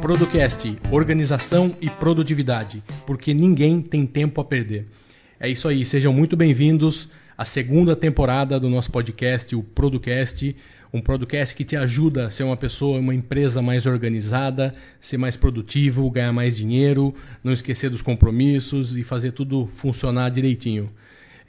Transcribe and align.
Producast, 0.00 0.78
organização 0.90 1.76
e 1.78 1.90
produtividade, 1.90 2.82
porque 3.06 3.34
ninguém 3.34 3.82
tem 3.82 4.06
tempo 4.06 4.40
a 4.40 4.44
perder. 4.44 4.86
É 5.42 5.48
isso 5.48 5.66
aí, 5.66 5.86
sejam 5.86 6.12
muito 6.12 6.36
bem-vindos 6.36 7.08
à 7.34 7.46
segunda 7.46 7.96
temporada 7.96 8.60
do 8.60 8.68
nosso 8.68 8.90
podcast, 8.90 9.56
o 9.56 9.62
Producast, 9.62 10.54
um 10.92 11.00
podcast 11.00 11.54
que 11.54 11.64
te 11.64 11.74
ajuda 11.76 12.26
a 12.26 12.30
ser 12.30 12.42
uma 12.42 12.58
pessoa, 12.58 12.98
uma 12.98 13.14
empresa 13.14 13.62
mais 13.62 13.86
organizada, 13.86 14.74
ser 15.00 15.16
mais 15.16 15.36
produtivo, 15.36 16.10
ganhar 16.10 16.30
mais 16.30 16.54
dinheiro, 16.54 17.14
não 17.42 17.54
esquecer 17.54 17.88
dos 17.88 18.02
compromissos 18.02 18.94
e 18.94 19.02
fazer 19.02 19.32
tudo 19.32 19.66
funcionar 19.78 20.28
direitinho. 20.28 20.90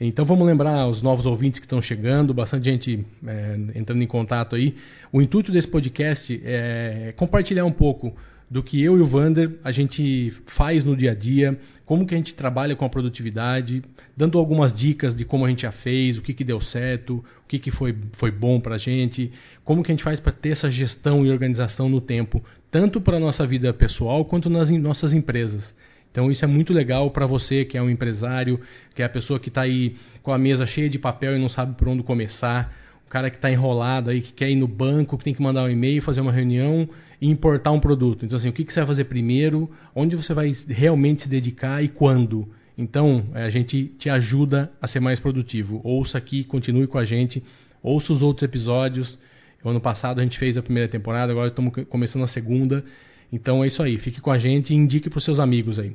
Então 0.00 0.24
vamos 0.24 0.46
lembrar 0.46 0.88
os 0.88 1.02
novos 1.02 1.26
ouvintes 1.26 1.60
que 1.60 1.66
estão 1.66 1.82
chegando, 1.82 2.32
bastante 2.32 2.64
gente 2.70 3.04
é, 3.26 3.58
entrando 3.74 4.02
em 4.02 4.06
contato 4.06 4.56
aí. 4.56 4.74
O 5.12 5.20
intuito 5.20 5.52
desse 5.52 5.68
podcast 5.68 6.40
é 6.42 7.12
compartilhar 7.14 7.66
um 7.66 7.70
pouco 7.70 8.16
do 8.52 8.62
que 8.62 8.82
eu 8.82 8.98
e 8.98 9.00
o 9.00 9.06
Vander 9.06 9.58
a 9.64 9.72
gente 9.72 10.30
faz 10.44 10.84
no 10.84 10.94
dia 10.94 11.12
a 11.12 11.14
dia, 11.14 11.58
como 11.86 12.06
que 12.06 12.12
a 12.14 12.18
gente 12.18 12.34
trabalha 12.34 12.76
com 12.76 12.84
a 12.84 12.88
produtividade, 12.88 13.82
dando 14.14 14.38
algumas 14.38 14.74
dicas 14.74 15.14
de 15.14 15.24
como 15.24 15.46
a 15.46 15.48
gente 15.48 15.62
já 15.62 15.72
fez, 15.72 16.18
o 16.18 16.22
que, 16.22 16.34
que 16.34 16.44
deu 16.44 16.60
certo, 16.60 17.24
o 17.42 17.48
que, 17.48 17.58
que 17.58 17.70
foi, 17.70 17.96
foi 18.12 18.30
bom 18.30 18.60
para 18.60 18.74
a 18.74 18.78
gente, 18.78 19.32
como 19.64 19.82
que 19.82 19.90
a 19.90 19.94
gente 19.94 20.04
faz 20.04 20.20
para 20.20 20.32
ter 20.32 20.50
essa 20.50 20.70
gestão 20.70 21.24
e 21.24 21.30
organização 21.30 21.88
no 21.88 21.98
tempo, 21.98 22.44
tanto 22.70 23.00
para 23.00 23.16
a 23.16 23.20
nossa 23.20 23.46
vida 23.46 23.72
pessoal 23.72 24.22
quanto 24.22 24.50
nas 24.50 24.68
nossas 24.68 25.14
empresas. 25.14 25.74
Então 26.10 26.30
isso 26.30 26.44
é 26.44 26.48
muito 26.48 26.74
legal 26.74 27.10
para 27.10 27.24
você 27.24 27.64
que 27.64 27.78
é 27.78 27.82
um 27.82 27.88
empresário, 27.88 28.60
que 28.94 29.00
é 29.00 29.06
a 29.06 29.08
pessoa 29.08 29.40
que 29.40 29.48
está 29.48 29.62
aí 29.62 29.96
com 30.22 30.30
a 30.30 30.36
mesa 30.36 30.66
cheia 30.66 30.90
de 30.90 30.98
papel 30.98 31.38
e 31.38 31.40
não 31.40 31.48
sabe 31.48 31.74
por 31.74 31.88
onde 31.88 32.02
começar, 32.02 32.76
o 33.06 33.08
cara 33.08 33.30
que 33.30 33.36
está 33.36 33.50
enrolado 33.50 34.10
aí, 34.10 34.20
que 34.20 34.32
quer 34.34 34.50
ir 34.50 34.56
no 34.56 34.68
banco, 34.68 35.16
que 35.16 35.24
tem 35.24 35.32
que 35.32 35.40
mandar 35.40 35.64
um 35.64 35.70
e-mail, 35.70 36.02
fazer 36.02 36.20
uma 36.20 36.32
reunião 36.32 36.86
e 37.22 37.30
importar 37.30 37.70
um 37.70 37.78
produto. 37.78 38.24
Então, 38.24 38.36
assim, 38.36 38.48
o 38.48 38.52
que, 38.52 38.64
que 38.64 38.72
você 38.72 38.80
vai 38.80 38.88
fazer 38.88 39.04
primeiro, 39.04 39.70
onde 39.94 40.16
você 40.16 40.34
vai 40.34 40.50
realmente 40.66 41.22
se 41.22 41.28
dedicar 41.28 41.80
e 41.80 41.86
quando. 41.86 42.48
Então, 42.76 43.24
a 43.32 43.48
gente 43.48 43.84
te 43.96 44.10
ajuda 44.10 44.72
a 44.82 44.88
ser 44.88 44.98
mais 44.98 45.20
produtivo. 45.20 45.80
Ouça 45.84 46.18
aqui, 46.18 46.42
continue 46.42 46.88
com 46.88 46.98
a 46.98 47.04
gente, 47.04 47.40
ouça 47.80 48.12
os 48.12 48.22
outros 48.22 48.42
episódios. 48.42 49.20
O 49.62 49.68
ano 49.68 49.80
passado 49.80 50.18
a 50.18 50.24
gente 50.24 50.36
fez 50.36 50.56
a 50.56 50.62
primeira 50.62 50.88
temporada, 50.88 51.30
agora 51.30 51.46
estamos 51.46 51.72
começando 51.88 52.24
a 52.24 52.26
segunda. 52.26 52.84
Então 53.32 53.62
é 53.62 53.68
isso 53.68 53.84
aí, 53.84 53.98
fique 53.98 54.20
com 54.20 54.32
a 54.32 54.36
gente 54.36 54.72
e 54.72 54.76
indique 54.76 55.08
para 55.08 55.18
os 55.18 55.24
seus 55.24 55.38
amigos 55.38 55.78
aí. 55.78 55.94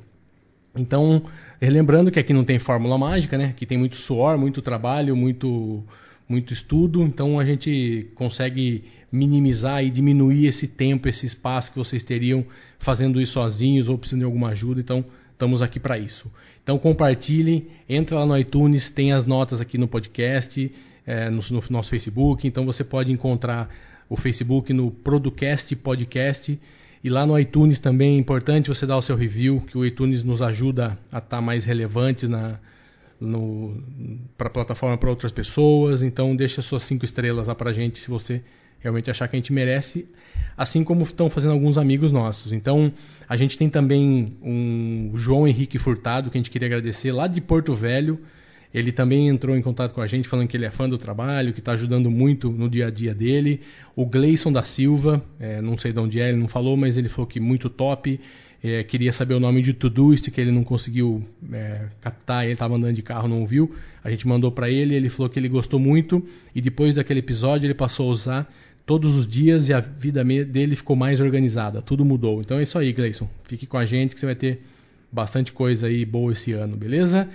Então, 0.74 1.24
lembrando 1.62 2.10
que 2.10 2.20
aqui 2.20 2.32
não 2.32 2.46
tem 2.46 2.58
fórmula 2.58 2.98
mágica, 2.98 3.38
né? 3.38 3.48
Aqui 3.48 3.66
tem 3.66 3.78
muito 3.78 3.98
suor, 3.98 4.38
muito 4.38 4.62
trabalho, 4.62 5.14
muito, 5.14 5.84
muito 6.30 6.54
estudo. 6.54 7.04
Então 7.04 7.38
a 7.38 7.44
gente 7.44 8.08
consegue 8.16 8.86
minimizar 9.12 9.84
e 9.84 9.90
diminuir 9.90 10.46
esse 10.46 10.68
tempo, 10.68 11.08
esse 11.08 11.26
espaço 11.26 11.72
que 11.72 11.78
vocês 11.78 12.04
teriam 12.04 12.46
fazendo 12.80 13.22
isso 13.22 13.34
sozinhos 13.34 13.88
ou 13.88 13.98
precisando 13.98 14.22
de 14.22 14.26
alguma 14.26 14.50
ajuda. 14.50 14.80
Então, 14.80 15.04
estamos 15.32 15.62
aqui 15.62 15.80
para 15.80 15.98
isso. 15.98 16.32
Então, 16.64 16.78
compartilhe, 16.78 17.70
entra 17.88 18.20
lá 18.20 18.26
no 18.26 18.38
iTunes, 18.38 18.90
tem 18.90 19.14
as 19.14 19.26
notas 19.26 19.62
aqui 19.62 19.78
no 19.78 19.88
podcast, 19.88 20.72
é, 21.06 21.30
no, 21.30 21.42
no, 21.50 21.64
nosso 21.70 21.90
Facebook. 21.90 22.48
Então, 22.48 22.66
você 22.66 22.84
pode 22.84 23.12
encontrar 23.12 23.70
o 24.10 24.16
Facebook 24.16 24.74
no 24.74 24.92
Producast 24.92 25.76
Podcast. 25.76 26.60
E 27.04 27.10
lá 27.10 27.26
no 27.26 27.40
iTunes 27.40 27.80
também 27.80 28.16
é 28.16 28.20
importante 28.20 28.70
você 28.70 28.86
dar 28.86 28.98
o 28.98 29.02
seu 29.02 29.16
review, 29.16 29.62
que 29.62 29.78
o 29.78 29.86
iTunes 29.86 30.24
nos 30.24 30.42
ajuda 30.42 30.98
a 31.12 31.20
estar 31.20 31.38
tá 31.38 31.42
mais 31.42 31.64
relevantes 31.64 32.28
na 32.28 32.60
para 34.38 34.48
a 34.48 34.50
plataforma 34.50 34.98
para 34.98 35.10
outras 35.10 35.32
pessoas. 35.32 36.04
Então 36.04 36.36
deixa 36.36 36.62
suas 36.62 36.84
cinco 36.84 37.06
estrelas 37.06 37.48
lá 37.48 37.56
para 37.56 37.74
gente 37.74 38.00
se 38.00 38.10
você 38.10 38.44
realmente 38.80 39.10
achar 39.10 39.28
que 39.28 39.36
a 39.36 39.40
gente 39.40 39.54
merece, 39.54 40.08
assim 40.56 40.84
como 40.84 41.04
estão 41.04 41.30
fazendo 41.30 41.52
alguns 41.52 41.78
amigos 41.78 42.12
nossos. 42.12 42.52
Então, 42.52 42.92
a 43.28 43.36
gente 43.36 43.58
tem 43.58 43.70
também 43.70 44.38
um 44.42 45.12
João 45.16 45.48
Henrique 45.48 45.78
Furtado, 45.78 46.30
que 46.30 46.38
a 46.38 46.40
gente 46.40 46.52
queria 46.52 46.68
agradecer, 46.68 47.12
lá 47.12 47.28
de 47.28 47.42
Porto 47.42 47.74
Velho. 47.74 48.20
Ele 48.74 48.92
também 48.92 49.28
entrou 49.28 49.56
em 49.56 49.62
contato 49.62 49.94
com 49.94 50.02
a 50.02 50.08
gente, 50.08 50.28
falando 50.28 50.48
que 50.48 50.56
ele 50.56 50.66
é 50.66 50.72
fã 50.72 50.88
do 50.88 50.98
trabalho, 50.98 51.54
que 51.54 51.60
está 51.60 51.72
ajudando 51.72 52.12
muito 52.12 52.52
no 52.52 52.70
dia 52.70 52.88
a 52.88 52.92
dia 52.92 53.14
dele. 53.14 53.62
O 53.96 54.06
Gleison 54.06 54.52
da 54.52 54.64
Silva, 54.64 55.24
é, 55.40 55.62
não 55.62 55.78
sei 55.78 55.92
de 55.92 56.00
onde 56.00 56.20
é, 56.20 56.30
ele 56.30 56.38
não 56.38 56.48
falou, 56.48 56.78
mas 56.78 56.98
ele 56.98 57.10
falou 57.10 57.28
que 57.28 57.40
muito 57.40 57.70
top. 57.70 58.20
É, 58.64 58.84
queria 58.84 59.14
saber 59.14 59.36
o 59.36 59.40
nome 59.40 59.62
de 59.62 59.74
Todoist, 59.74 60.32
que 60.32 60.42
ele 60.42 60.52
não 60.52 60.64
conseguiu 60.64 61.24
é, 61.52 61.86
captar, 62.02 62.44
ele 62.44 62.54
estava 62.54 62.76
andando 62.76 62.94
de 62.94 63.02
carro, 63.02 63.28
não 63.28 63.42
ouviu. 63.42 63.74
A 64.04 64.10
gente 64.10 64.28
mandou 64.28 64.52
para 64.52 64.70
ele, 64.70 64.96
ele 64.96 65.10
falou 65.10 65.30
que 65.30 65.40
ele 65.40 65.48
gostou 65.48 65.80
muito 65.80 66.26
e 66.56 66.62
depois 66.62 66.96
daquele 66.96 67.20
episódio 67.20 67.68
ele 67.68 67.74
passou 67.74 68.10
a 68.10 68.12
usar 68.12 68.54
todos 68.88 69.16
os 69.16 69.28
dias 69.28 69.68
e 69.68 69.74
a 69.74 69.82
vida 69.82 70.24
dele 70.24 70.76
ficou 70.76 70.96
mais 70.96 71.20
organizada, 71.20 71.82
tudo 71.82 72.06
mudou. 72.06 72.40
Então 72.40 72.58
é 72.58 72.64
isso 72.64 72.80
aí, 72.80 72.94
Gleison. 72.94 73.28
Fique 73.44 73.68
com 73.68 73.78
a 73.78 73.86
gente 73.86 74.16
que 74.16 74.20
você 74.20 74.26
vai 74.26 74.36
ter 74.36 74.62
bastante 75.12 75.52
coisa 75.52 75.88
aí 75.88 76.06
boa 76.06 76.32
esse 76.32 76.54
ano, 76.54 76.78
beleza? 76.78 77.30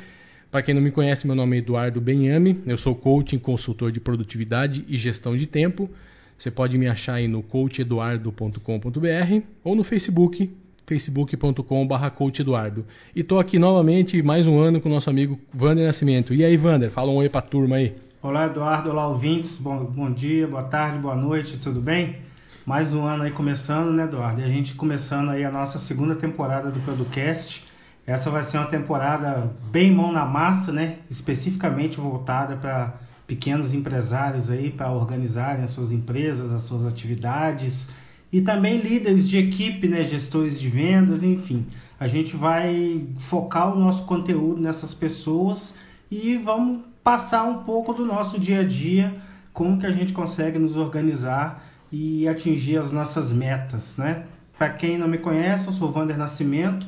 Para 0.51 0.63
quem 0.63 0.75
não 0.75 0.81
me 0.81 0.91
conhece, 0.91 1.27
meu 1.27 1.37
nome 1.37 1.57
é 1.57 1.59
Eduardo 1.59 2.01
Benhame, 2.01 2.59
eu 2.67 2.79
sou 2.79 2.95
coaching, 2.95 3.39
consultor 3.39 3.93
de 3.93 4.01
produtividade 4.01 4.85
e 4.89 4.97
gestão 4.97 5.37
de 5.37 5.47
tempo. 5.47 5.91
Você 6.39 6.51
pode 6.51 6.79
me 6.79 6.89
achar 6.89 7.15
aí 7.15 7.29
no 7.29 7.43
coacheduardo.com.br 7.43 9.43
ou 9.63 9.77
no 9.77 9.85
Facebook, 9.85 10.51
facebook.com.br 10.87 12.11
coacheduardo. 12.17 12.87
E 13.15 13.21
estou 13.21 13.39
aqui 13.39 13.59
novamente, 13.59 14.23
mais 14.23 14.47
um 14.47 14.59
ano, 14.59 14.81
com 14.81 14.89
o 14.89 14.93
nosso 14.93 15.11
amigo 15.11 15.39
Vander 15.53 15.87
Nascimento. 15.87 16.33
E 16.33 16.47
aí, 16.47 16.57
Vander, 16.57 16.91
fala 16.91 17.13
um 17.13 17.17
oi 17.17 17.29
para 17.29 17.41
a 17.41 17.43
turma 17.43 17.77
aí. 17.77 17.95
Olá, 18.25 18.47
Eduardo. 18.47 18.89
Olá, 18.89 19.09
ouvintes. 19.09 19.57
Bom, 19.57 19.85
bom 19.85 20.09
dia, 20.09 20.47
boa 20.47 20.63
tarde, 20.63 20.97
boa 20.97 21.17
noite, 21.17 21.59
tudo 21.59 21.81
bem? 21.81 22.19
Mais 22.65 22.95
um 22.95 23.05
ano 23.05 23.25
aí 23.25 23.33
começando, 23.33 23.91
né, 23.93 24.05
Eduardo? 24.05 24.41
E 24.41 24.45
a 24.45 24.49
gente 24.49 24.77
começando 24.77 25.31
aí 25.31 25.45
a 25.45 25.51
nossa 25.51 25.77
segunda 25.77 26.15
temporada 26.15 26.71
do 26.71 26.79
Producast. 26.83 27.65
Essa 28.07 28.31
vai 28.31 28.45
ser 28.45 28.59
uma 28.59 28.69
temporada 28.69 29.51
bem 29.73 29.91
mão 29.91 30.13
na 30.13 30.25
massa, 30.25 30.71
né? 30.71 30.99
Especificamente 31.11 31.99
voltada 31.99 32.55
para 32.55 32.95
pequenos 33.27 33.75
empresários 33.75 34.51
aí, 34.51 34.71
para 34.71 34.93
organizarem 34.93 35.65
as 35.65 35.71
suas 35.71 35.91
empresas, 35.91 36.53
as 36.53 36.63
suas 36.63 36.87
atividades 36.87 37.89
e 38.33 38.41
também 38.41 38.77
líderes 38.77 39.29
de 39.29 39.37
equipe, 39.37 39.89
né, 39.89 40.05
gestores 40.05 40.61
de 40.61 40.69
vendas, 40.69 41.25
enfim. 41.25 41.67
A 41.99 42.07
gente 42.07 42.37
vai 42.37 43.05
focar 43.19 43.77
o 43.77 43.81
nosso 43.81 44.07
conteúdo 44.07 44.61
nessas 44.61 44.95
pessoas 44.95 45.77
e 46.09 46.37
vamos 46.37 46.92
passar 47.03 47.45
um 47.45 47.65
pouco 47.65 47.93
do 47.93 48.07
nosso 48.07 48.39
dia 48.39 48.61
a 48.61 48.65
dia, 48.65 49.15
como 49.53 49.79
que 49.79 49.87
a 49.87 49.91
gente 49.91 50.13
consegue 50.13 50.59
nos 50.59 50.77
organizar 50.77 51.65
e 51.91 52.29
atingir 52.29 52.79
as 52.79 52.93
nossas 52.93 53.31
metas, 53.31 53.97
né? 53.97 54.25
Para 54.57 54.71
quem 54.71 54.97
não 54.97 55.09
me 55.09 55.19
conhece, 55.19 55.67
eu 55.67 55.73
sou 55.73 55.91
Vander 55.91 56.17
Nascimento, 56.17 56.87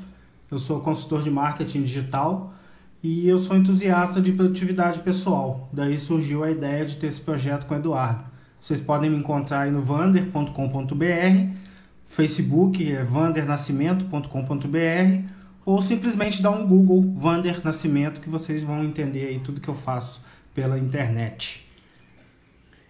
eu 0.50 0.58
sou 0.58 0.80
consultor 0.80 1.22
de 1.22 1.30
marketing 1.30 1.82
digital 1.82 2.54
e 3.02 3.28
eu 3.28 3.38
sou 3.38 3.56
entusiasta 3.56 4.20
de 4.20 4.32
produtividade 4.32 5.00
pessoal. 5.00 5.68
Daí 5.72 5.98
surgiu 5.98 6.44
a 6.44 6.50
ideia 6.50 6.86
de 6.86 6.96
ter 6.96 7.08
esse 7.08 7.20
projeto 7.20 7.66
com 7.66 7.74
o 7.74 7.78
Eduardo. 7.78 8.24
Vocês 8.60 8.80
podem 8.80 9.10
me 9.10 9.16
encontrar 9.16 9.62
aí 9.62 9.70
no 9.70 9.82
vander.com.br, 9.82 10.54
Facebook 12.06 12.92
é 12.92 13.02
vandernascimento.com.br 13.02 15.33
ou 15.64 15.80
simplesmente 15.80 16.42
dar 16.42 16.50
um 16.50 16.66
Google 16.66 17.02
Vander 17.16 17.60
Nascimento 17.64 18.20
que 18.20 18.28
vocês 18.28 18.62
vão 18.62 18.84
entender 18.84 19.26
aí 19.26 19.38
tudo 19.38 19.60
que 19.60 19.68
eu 19.68 19.74
faço 19.74 20.24
pela 20.54 20.78
internet. 20.78 21.64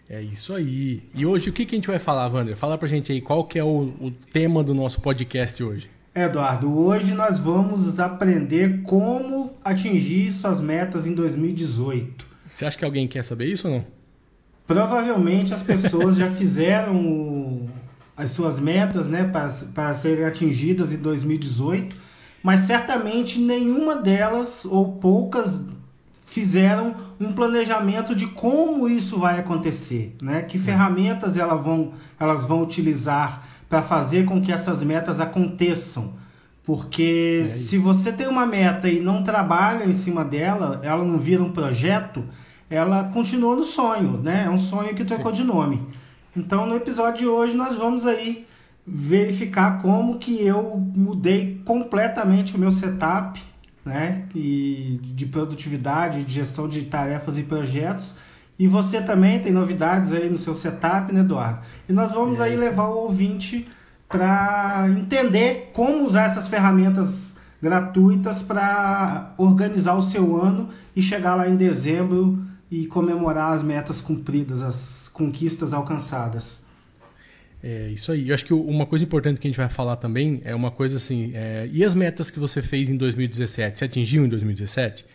É 0.09 0.21
isso 0.21 0.55
aí. 0.55 1.03
E 1.15 1.25
hoje 1.25 1.49
o 1.49 1.53
que, 1.53 1.65
que 1.65 1.75
a 1.75 1.79
gente 1.79 1.89
vai 1.89 1.99
falar, 1.99 2.29
Vander? 2.29 2.57
Fala 2.57 2.77
pra 2.77 2.87
gente 2.89 3.11
aí 3.11 3.21
qual 3.21 3.45
que 3.45 3.59
é 3.59 3.65
o, 3.65 3.93
o 4.01 4.11
tema 4.33 4.63
do 4.63 4.75
nosso 4.75 5.01
podcast 5.01 5.63
hoje. 5.63 5.89
Eduardo, 6.15 6.73
hoje 6.79 7.15
nós 7.15 7.39
vamos 7.39 7.99
aprender 7.99 8.83
como 8.83 9.53
atingir 9.65 10.31
suas 10.33 10.61
metas 10.61 11.07
em 11.07 11.15
2018. 11.15 12.27
Você 12.49 12.67
acha 12.67 12.79
que 12.79 12.85
alguém 12.85 13.09
quer 13.09 13.25
saber 13.25 13.47
isso 13.47 13.67
ou 13.67 13.75
não? 13.75 13.87
Provavelmente 14.67 15.53
as 15.53 15.63
pessoas 15.63 16.17
já 16.17 16.31
fizeram 16.33 17.69
as 18.17 18.31
suas 18.31 18.61
metas 18.61 19.09
né, 19.09 19.25
para, 19.25 19.49
para 19.75 19.95
serem 19.95 20.25
atingidas 20.25 20.93
em 20.93 20.99
2018 20.99 22.04
mas 22.45 22.61
certamente 22.61 23.41
nenhuma 23.41 23.97
delas 23.97 24.67
ou 24.67 24.93
poucas 24.99 25.65
fizeram 26.27 26.95
um 27.19 27.33
planejamento 27.33 28.15
de 28.15 28.27
como 28.27 28.87
isso 28.87 29.19
vai 29.19 29.41
acontecer, 29.41 30.15
né? 30.21 30.43
Que 30.43 30.59
ferramentas 30.59 31.39
elas 31.39 31.65
vão, 31.65 31.93
elas 32.21 32.45
vão 32.45 32.63
utilizar 32.63 33.49
para 33.67 33.81
fazer 33.81 34.27
com 34.27 34.43
que 34.43 34.53
essas 34.53 34.85
metas 34.85 35.21
aconteçam. 35.21 36.13
Porque 36.67 37.45
é 37.45 37.49
se 37.49 37.79
você 37.79 38.13
tem 38.13 38.29
uma 38.29 38.45
meta 38.45 38.91
e 38.91 39.01
não 39.01 39.23
trabalha 39.25 39.87
em 39.87 39.93
cima 39.95 40.23
dela, 40.23 40.81
ela 40.83 41.03
não 41.03 41.19
vira 41.19 41.43
um 41.43 41.51
projeto, 41.51 42.23
ela 42.69 43.05
continua 43.05 43.57
no 43.57 43.65
sonho, 43.65 44.19
né? 44.19 44.45
É 44.47 44.51
um 44.51 44.59
sonho 44.59 44.95
que 44.95 45.05
trocou 45.05 45.35
Sim. 45.35 45.43
de 45.43 45.49
nome. 45.49 45.83
Então, 46.37 46.67
no 46.67 46.77
episódio 46.77 47.21
de 47.21 47.27
hoje, 47.27 47.57
nós 47.57 47.75
vamos 47.75 48.07
aí 48.07 48.47
verificar 48.87 49.81
como 49.81 50.19
que 50.19 50.45
eu 50.45 50.77
mudei 50.95 51.61
completamente 51.65 52.55
o 52.55 52.59
meu 52.59 52.71
setup, 52.71 53.43
né? 53.85 54.27
E 54.35 55.01
de 55.03 55.27
produtividade, 55.27 56.25
de 56.25 56.33
gestão 56.33 56.69
de 56.69 56.83
tarefas 56.85 57.39
e 57.39 57.43
projetos. 57.43 58.15
E 58.59 58.69
você 58.69 59.01
também 59.01 59.41
tem 59.41 59.53
novidades 59.53 60.13
aí 60.13 60.29
no 60.29 60.39
seu 60.39 60.55
setup, 60.55 61.13
né, 61.13 61.21
Eduardo? 61.21 61.61
E 61.89 61.93
nós 61.93 62.13
vamos 62.13 62.41
é 62.41 62.45
aí 62.45 62.57
levar 62.57 62.89
o 62.89 62.99
ouvinte 62.99 63.69
para 64.09 64.87
entender 64.91 65.71
como 65.73 66.05
usar 66.05 66.25
essas 66.25 66.47
ferramentas 66.47 67.37
gratuitas 67.61 68.43
para 68.43 69.33
organizar 69.39 69.95
o 69.95 70.03
seu 70.03 70.41
ano 70.41 70.69
e 70.95 71.03
chegar 71.03 71.35
lá 71.35 71.49
em 71.49 71.57
dezembro 71.57 72.39
e 72.71 72.87
comemorar 72.87 73.55
as 73.55 73.63
metas 73.63 74.01
cumpridas, 74.01 74.63
as 74.63 75.09
conquistas 75.13 75.73
alcançadas. 75.73 76.64
É 77.67 77.89
isso 77.89 78.13
aí. 78.13 78.29
Eu 78.29 78.35
acho 78.35 78.45
que 78.45 78.53
uma 78.53 78.85
coisa 78.85 79.07
importante 79.07 79.41
que 79.41 79.47
a 79.47 79.51
gente 79.51 79.57
vai 79.57 79.71
falar 79.71 79.97
também 79.97 80.43
é 80.45 80.55
uma 80.55 80.71
coisa 80.71 80.99
assim: 80.99 81.33
é, 81.33 81.67
e 81.73 81.83
as 81.83 81.95
metas 81.95 82.29
que 82.29 82.39
você 82.39 82.61
fez 82.61 82.91
em 82.91 82.97
2017? 82.99 83.79
Você 83.79 83.87
atingiu 83.87 84.23
em 84.27 84.29
2017? 84.29 85.07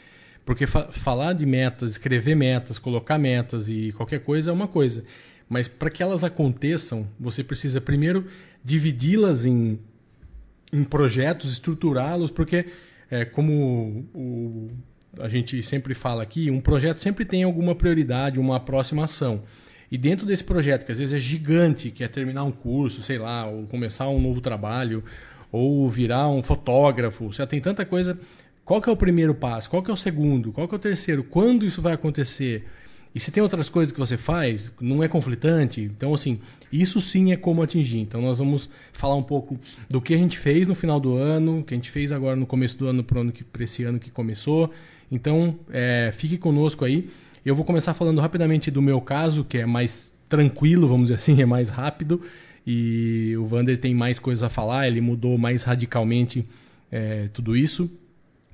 Porque 0.44 0.66
fa 0.66 0.92
falar 0.92 1.34
de 1.34 1.46
metas, 1.46 1.92
escrever 1.92 2.36
metas, 2.36 2.80
colocar 2.80 3.20
metas 3.20 3.70
e 3.70 3.92
qualquer 3.92 4.22
coisa 4.22 4.50
é 4.50 4.54
uma 4.54 4.68
coisa. 4.68 5.06
Mas 5.48 5.68
para 5.68 5.92
que 5.92 6.02
elas 6.02 6.24
aconteçam, 6.24 7.08
você 7.20 7.44
precisa 7.44 7.80
primeiro 7.80 8.26
dividi-las 8.66 9.46
em, 9.46 9.78
em 10.74 10.84
projetos, 10.84 11.52
estruturá-los, 11.52 12.32
porque, 12.32 12.66
é, 13.12 13.26
como 13.26 14.08
o, 14.12 14.72
a 15.20 15.30
gente 15.30 15.62
sempre 15.62 15.94
fala 15.94 16.24
aqui, 16.24 16.50
um 16.50 16.62
projeto 16.62 16.98
sempre 16.98 17.26
tem 17.26 17.44
alguma 17.44 17.76
prioridade, 17.76 18.40
uma 18.40 18.56
aproximação. 18.56 19.44
E 19.92 19.98
dentro 19.98 20.26
desse 20.26 20.44
projeto, 20.44 20.86
que 20.86 20.92
às 20.92 21.00
vezes 21.00 21.14
é 21.14 21.20
gigante, 21.20 21.90
que 21.90 22.04
é 22.04 22.08
terminar 22.08 22.44
um 22.44 22.52
curso, 22.52 23.02
sei 23.02 23.18
lá, 23.18 23.48
ou 23.48 23.66
começar 23.66 24.08
um 24.10 24.22
novo 24.22 24.40
trabalho, 24.40 25.04
ou 25.52 25.90
virar 25.90 26.30
um 26.30 26.44
fotógrafo, 26.44 27.34
você 27.34 27.46
tem 27.48 27.60
tanta 27.60 27.86
coisa. 27.86 28.20
Qual 28.64 28.82
que 28.82 28.90
é 28.90 28.94
o 28.94 28.98
primeiro 28.98 29.34
passo? 29.34 29.70
Qual 29.70 29.82
que 29.82 29.90
é 29.90 29.94
o 29.94 29.98
segundo? 29.98 30.52
Qual 30.52 30.68
que 30.68 30.76
é 30.76 30.78
o 30.78 30.80
terceiro? 30.80 31.24
Quando 31.24 31.66
isso 31.66 31.82
vai 31.82 31.94
acontecer? 31.94 32.68
E 33.14 33.20
se 33.20 33.32
tem 33.32 33.42
outras 33.42 33.68
coisas 33.68 33.92
que 33.92 34.00
você 34.00 34.16
faz, 34.16 34.72
não 34.80 35.04
é 35.04 35.08
conflitante. 35.08 35.82
Então, 35.82 36.14
assim, 36.14 36.40
isso 36.72 37.02
sim 37.02 37.32
é 37.32 37.36
como 37.36 37.64
atingir. 37.64 37.98
Então, 37.98 38.22
nós 38.22 38.38
vamos 38.38 38.70
falar 38.94 39.16
um 39.16 39.24
pouco 39.24 39.60
do 39.90 40.00
que 40.00 40.14
a 40.14 40.18
gente 40.18 40.38
fez 40.38 40.68
no 40.68 40.76
final 40.76 41.00
do 41.00 41.16
ano, 41.16 41.64
que 41.64 41.74
a 41.74 41.78
gente 41.78 41.90
fez 41.90 42.12
agora 42.12 42.36
no 42.36 42.46
começo 42.46 42.78
do 42.78 42.88
ano 42.88 43.04
para 43.04 43.64
esse 43.64 43.84
ano 43.84 44.00
que 44.00 44.12
começou. 44.12 44.72
Então, 45.12 45.58
é, 45.72 46.12
fique 46.16 46.38
conosco 46.38 46.86
aí. 46.86 47.10
Eu 47.46 47.56
vou 47.56 47.66
começar 47.66 47.94
falando 47.94 48.20
rapidamente 48.20 48.70
do 48.70 48.82
meu 48.82 49.00
caso, 49.00 49.44
que 49.44 49.58
é 49.58 49.66
mais 49.66 50.14
tranquilo, 50.28 50.88
vamos 50.88 51.08
dizer 51.10 51.16
assim, 51.16 51.40
é 51.42 51.46
mais 51.46 51.70
rápido. 51.70 52.22
E 52.66 53.36
o 53.38 53.46
Vander 53.46 53.80
tem 53.80 53.96
mais 53.96 54.20
coisas 54.20 54.44
a 54.44 54.50
falar, 54.50 54.88
ele 54.88 55.02
mudou 55.02 55.38
mais 55.38 55.64
radicalmente 55.64 56.46
é, 56.92 57.28
tudo 57.34 57.56
isso. 57.56 57.90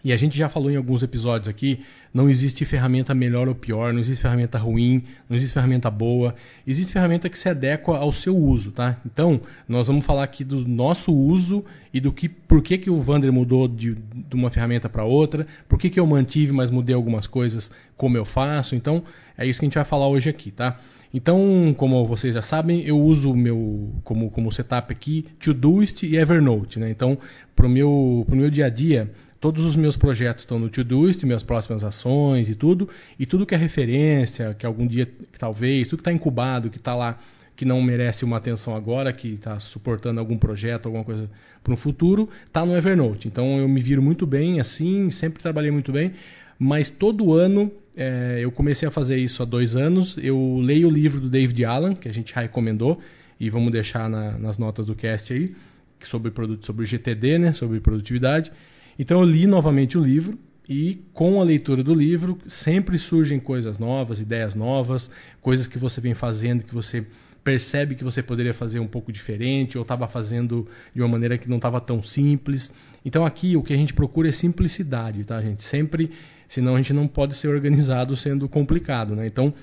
E 0.05 0.13
a 0.13 0.17
gente 0.17 0.37
já 0.37 0.47
falou 0.47 0.69
em 0.69 0.75
alguns 0.75 1.01
episódios 1.01 1.47
aqui, 1.47 1.79
não 2.13 2.29
existe 2.29 2.63
ferramenta 2.63 3.11
melhor 3.15 3.47
ou 3.47 3.55
pior, 3.55 3.91
não 3.91 3.99
existe 3.99 4.21
ferramenta 4.21 4.55
ruim, 4.59 5.03
não 5.27 5.35
existe 5.35 5.55
ferramenta 5.55 5.89
boa, 5.89 6.35
existe 6.67 6.93
ferramenta 6.93 7.27
que 7.27 7.39
se 7.39 7.49
adequa 7.49 7.97
ao 7.97 8.11
seu 8.11 8.37
uso, 8.37 8.71
tá? 8.71 8.97
Então, 9.03 9.41
nós 9.67 9.87
vamos 9.87 10.05
falar 10.05 10.23
aqui 10.23 10.43
do 10.43 10.59
nosso 10.67 11.11
uso 11.11 11.65
e 11.91 11.99
do 11.99 12.11
que, 12.13 12.29
por 12.29 12.61
que, 12.61 12.77
que 12.77 12.87
o 12.87 13.01
Vander 13.01 13.33
mudou 13.33 13.67
de, 13.67 13.95
de 13.95 14.35
uma 14.35 14.51
ferramenta 14.51 14.87
para 14.87 15.03
outra, 15.03 15.47
por 15.67 15.79
que, 15.79 15.89
que 15.89 15.99
eu 15.99 16.05
mantive, 16.05 16.51
mas 16.51 16.69
mudei 16.69 16.93
algumas 16.93 17.25
coisas 17.25 17.71
como 17.97 18.15
eu 18.15 18.25
faço. 18.25 18.75
Então, 18.75 19.03
é 19.35 19.43
isso 19.47 19.59
que 19.59 19.65
a 19.65 19.67
gente 19.67 19.75
vai 19.75 19.85
falar 19.85 20.07
hoje 20.07 20.29
aqui, 20.29 20.51
tá? 20.51 20.79
Então, 21.11 21.73
como 21.75 22.05
vocês 22.05 22.35
já 22.35 22.43
sabem, 22.43 22.81
eu 22.81 22.99
uso 23.01 23.33
meu 23.33 23.91
como, 24.03 24.29
como 24.29 24.51
setup 24.51 24.93
aqui 24.93 25.25
Todoist 25.39 26.03
e 26.03 26.15
Evernote, 26.15 26.77
né? 26.77 26.91
Então, 26.91 27.17
para 27.55 27.65
o 27.65 27.69
meu, 27.69 28.23
pro 28.27 28.35
meu 28.35 28.51
dia 28.51 28.67
a 28.67 28.69
dia, 28.69 29.11
Todos 29.45 29.63
os 29.63 29.75
meus 29.75 29.95
projetos 29.95 30.41
estão 30.41 30.57
no 30.57 30.71
Todoist, 30.71 31.23
minhas 31.23 31.43
próximas 31.43 31.83
ações 31.83 32.49
e 32.49 32.55
tudo. 32.55 32.89
E 33.19 33.27
tudo 33.27 33.45
que 33.45 33.53
é 33.53 33.57
referência, 33.59 34.55
que 34.55 34.65
algum 34.65 34.87
dia, 34.87 35.07
talvez, 35.37 35.87
tudo 35.87 35.99
que 35.99 36.01
está 36.01 36.11
incubado, 36.11 36.67
que 36.71 36.77
está 36.77 36.95
lá, 36.95 37.19
que 37.55 37.63
não 37.63 37.79
merece 37.79 38.25
uma 38.25 38.37
atenção 38.37 38.75
agora, 38.75 39.13
que 39.13 39.35
está 39.35 39.59
suportando 39.59 40.19
algum 40.19 40.35
projeto, 40.35 40.87
alguma 40.87 41.03
coisa 41.03 41.29
para 41.63 41.71
um 41.71 41.77
futuro, 41.77 42.27
está 42.47 42.65
no 42.65 42.75
Evernote. 42.75 43.27
Então 43.27 43.59
eu 43.59 43.69
me 43.69 43.79
viro 43.81 44.01
muito 44.01 44.25
bem 44.25 44.59
assim, 44.59 45.11
sempre 45.11 45.43
trabalhei 45.43 45.69
muito 45.69 45.91
bem. 45.91 46.13
Mas 46.57 46.89
todo 46.89 47.31
ano, 47.31 47.71
é, 47.95 48.39
eu 48.41 48.51
comecei 48.51 48.87
a 48.87 48.91
fazer 48.91 49.19
isso 49.19 49.43
há 49.43 49.45
dois 49.45 49.75
anos. 49.75 50.17
Eu 50.17 50.57
leio 50.59 50.87
o 50.87 50.91
livro 50.91 51.21
do 51.21 51.29
David 51.29 51.63
Allen, 51.65 51.95
que 51.95 52.09
a 52.09 52.11
gente 52.11 52.33
recomendou, 52.33 52.99
e 53.39 53.51
vamos 53.51 53.71
deixar 53.71 54.09
na, 54.09 54.39
nas 54.39 54.57
notas 54.57 54.87
do 54.87 54.95
cast 54.95 55.31
aí, 55.31 55.55
sobre, 56.01 56.31
produto, 56.31 56.65
sobre 56.65 56.81
o 56.81 56.85
GTD, 56.87 57.37
né, 57.37 57.53
sobre 57.53 57.79
produtividade. 57.79 58.51
Então 58.97 59.19
eu 59.19 59.25
li 59.25 59.45
novamente 59.45 59.97
o 59.97 60.03
livro 60.03 60.37
e 60.67 61.03
com 61.13 61.39
a 61.39 61.43
leitura 61.43 61.83
do 61.83 61.93
livro 61.93 62.37
sempre 62.47 62.97
surgem 62.97 63.39
coisas 63.39 63.77
novas, 63.77 64.19
ideias 64.19 64.55
novas, 64.55 65.11
coisas 65.41 65.67
que 65.67 65.77
você 65.77 66.01
vem 66.01 66.13
fazendo 66.13 66.63
que 66.63 66.73
você 66.73 67.05
percebe 67.43 67.93
que 67.93 68.03
você 68.03 68.23
poderia 68.23 68.55
fazer 68.55 68.79
um 68.79 68.87
pouco 68.87 69.11
diferente 69.11 69.77
ou 69.77 69.83
estava 69.83 70.07
fazendo 70.07 70.67
de 70.95 71.01
uma 71.01 71.07
maneira 71.07 71.37
que 71.37 71.47
não 71.47 71.57
estava 71.57 71.79
tão 71.79 72.01
simples. 72.01 72.73
Então 73.05 73.23
aqui 73.23 73.55
o 73.55 73.61
que 73.61 73.71
a 73.71 73.77
gente 73.77 73.93
procura 73.93 74.29
é 74.29 74.31
simplicidade, 74.31 75.23
tá, 75.23 75.39
gente? 75.39 75.63
Sempre, 75.63 76.09
senão 76.47 76.73
a 76.73 76.77
gente 76.77 76.91
não 76.91 77.07
pode 77.07 77.37
ser 77.37 77.49
organizado 77.49 78.17
sendo 78.17 78.49
complicado, 78.49 79.15
né? 79.15 79.27
Então 79.27 79.53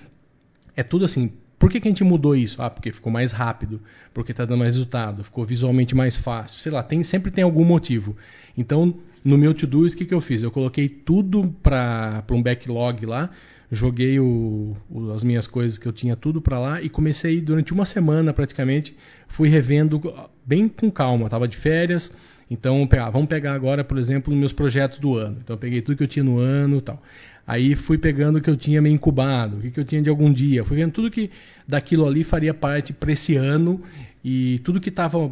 é 0.77 0.85
tudo 0.85 1.05
assim. 1.05 1.33
Por 1.63 1.71
que, 1.71 1.79
que 1.79 1.87
a 1.87 1.93
gente 1.93 2.03
mudou 2.03 2.35
isso? 2.35 2.61
Ah, 2.61 2.69
porque 2.69 2.91
ficou 2.91 3.13
mais 3.13 3.31
rápido, 3.31 3.81
porque 4.13 4.33
está 4.33 4.45
dando 4.45 4.59
mais 4.59 4.75
resultado, 4.75 5.23
ficou 5.23 5.45
visualmente 5.45 5.95
mais 5.95 6.17
fácil. 6.17 6.59
Sei 6.59 6.73
lá, 6.73 6.83
tem, 6.83 7.05
sempre 7.05 7.31
tem 7.31 7.45
algum 7.45 7.65
motivo. 7.65 8.17
Então 8.59 8.93
no 9.25 9.39
meu 9.39 9.55
to-do, 9.55 9.87
o 9.87 9.97
que, 9.97 10.05
que 10.05 10.13
eu 10.13 10.21
fiz? 10.21 10.43
Eu 10.43 10.51
coloquei 10.51 10.89
tudo 10.89 11.55
para 11.63 12.25
um 12.33 12.43
backlog 12.43 13.07
lá, 13.07 13.31
joguei 13.71 14.19
o, 14.19 14.77
o, 14.91 15.13
as 15.13 15.23
minhas 15.23 15.47
coisas 15.47 15.79
que 15.79 15.87
eu 15.87 15.93
tinha 15.93 16.17
tudo 16.17 16.43
para 16.43 16.59
lá 16.59 16.83
e 16.83 16.89
comecei 16.89 17.41
durante 17.41 17.73
uma 17.73 17.85
semana 17.85 18.33
praticamente, 18.33 18.97
fui 19.29 19.49
revendo 19.49 20.03
bem 20.45 20.67
com 20.67 20.91
calma. 20.91 21.31
Tava 21.31 21.47
de 21.47 21.57
férias, 21.57 22.13
então 22.51 22.89
vamos 23.13 23.29
pegar 23.29 23.55
agora, 23.55 23.85
por 23.85 23.99
exemplo, 23.99 24.35
meus 24.35 24.53
projetos 24.53 24.99
do 24.99 25.17
ano. 25.17 25.39
Então 25.45 25.55
eu 25.55 25.61
peguei 25.61 25.81
tudo 25.81 25.97
que 25.97 26.03
eu 26.03 26.09
tinha 26.09 26.25
no 26.25 26.39
ano, 26.39 26.81
tal. 26.81 27.01
Aí 27.47 27.75
fui 27.75 27.99
pegando 27.99 28.39
o 28.39 28.41
que 28.41 28.49
eu 28.49 28.57
tinha 28.57 28.81
meio 28.81 28.95
incubado, 28.95 29.57
o 29.57 29.61
que, 29.61 29.71
que 29.71 29.81
eu 29.81 29.85
tinha 29.85 30.01
de 30.01 30.09
algum 30.09 30.33
dia. 30.33 30.65
Fui 30.65 30.77
vendo 30.77 30.93
tudo 30.93 31.11
que 31.11 31.31
daquilo 31.67 32.07
ali 32.07 32.25
faria 32.25 32.53
parte 32.53 32.93
para 32.93 33.13
esse 33.13 33.37
ano 33.37 33.83
e 34.25 34.61
tudo 34.65 34.81
que 34.81 34.89
estava 34.89 35.31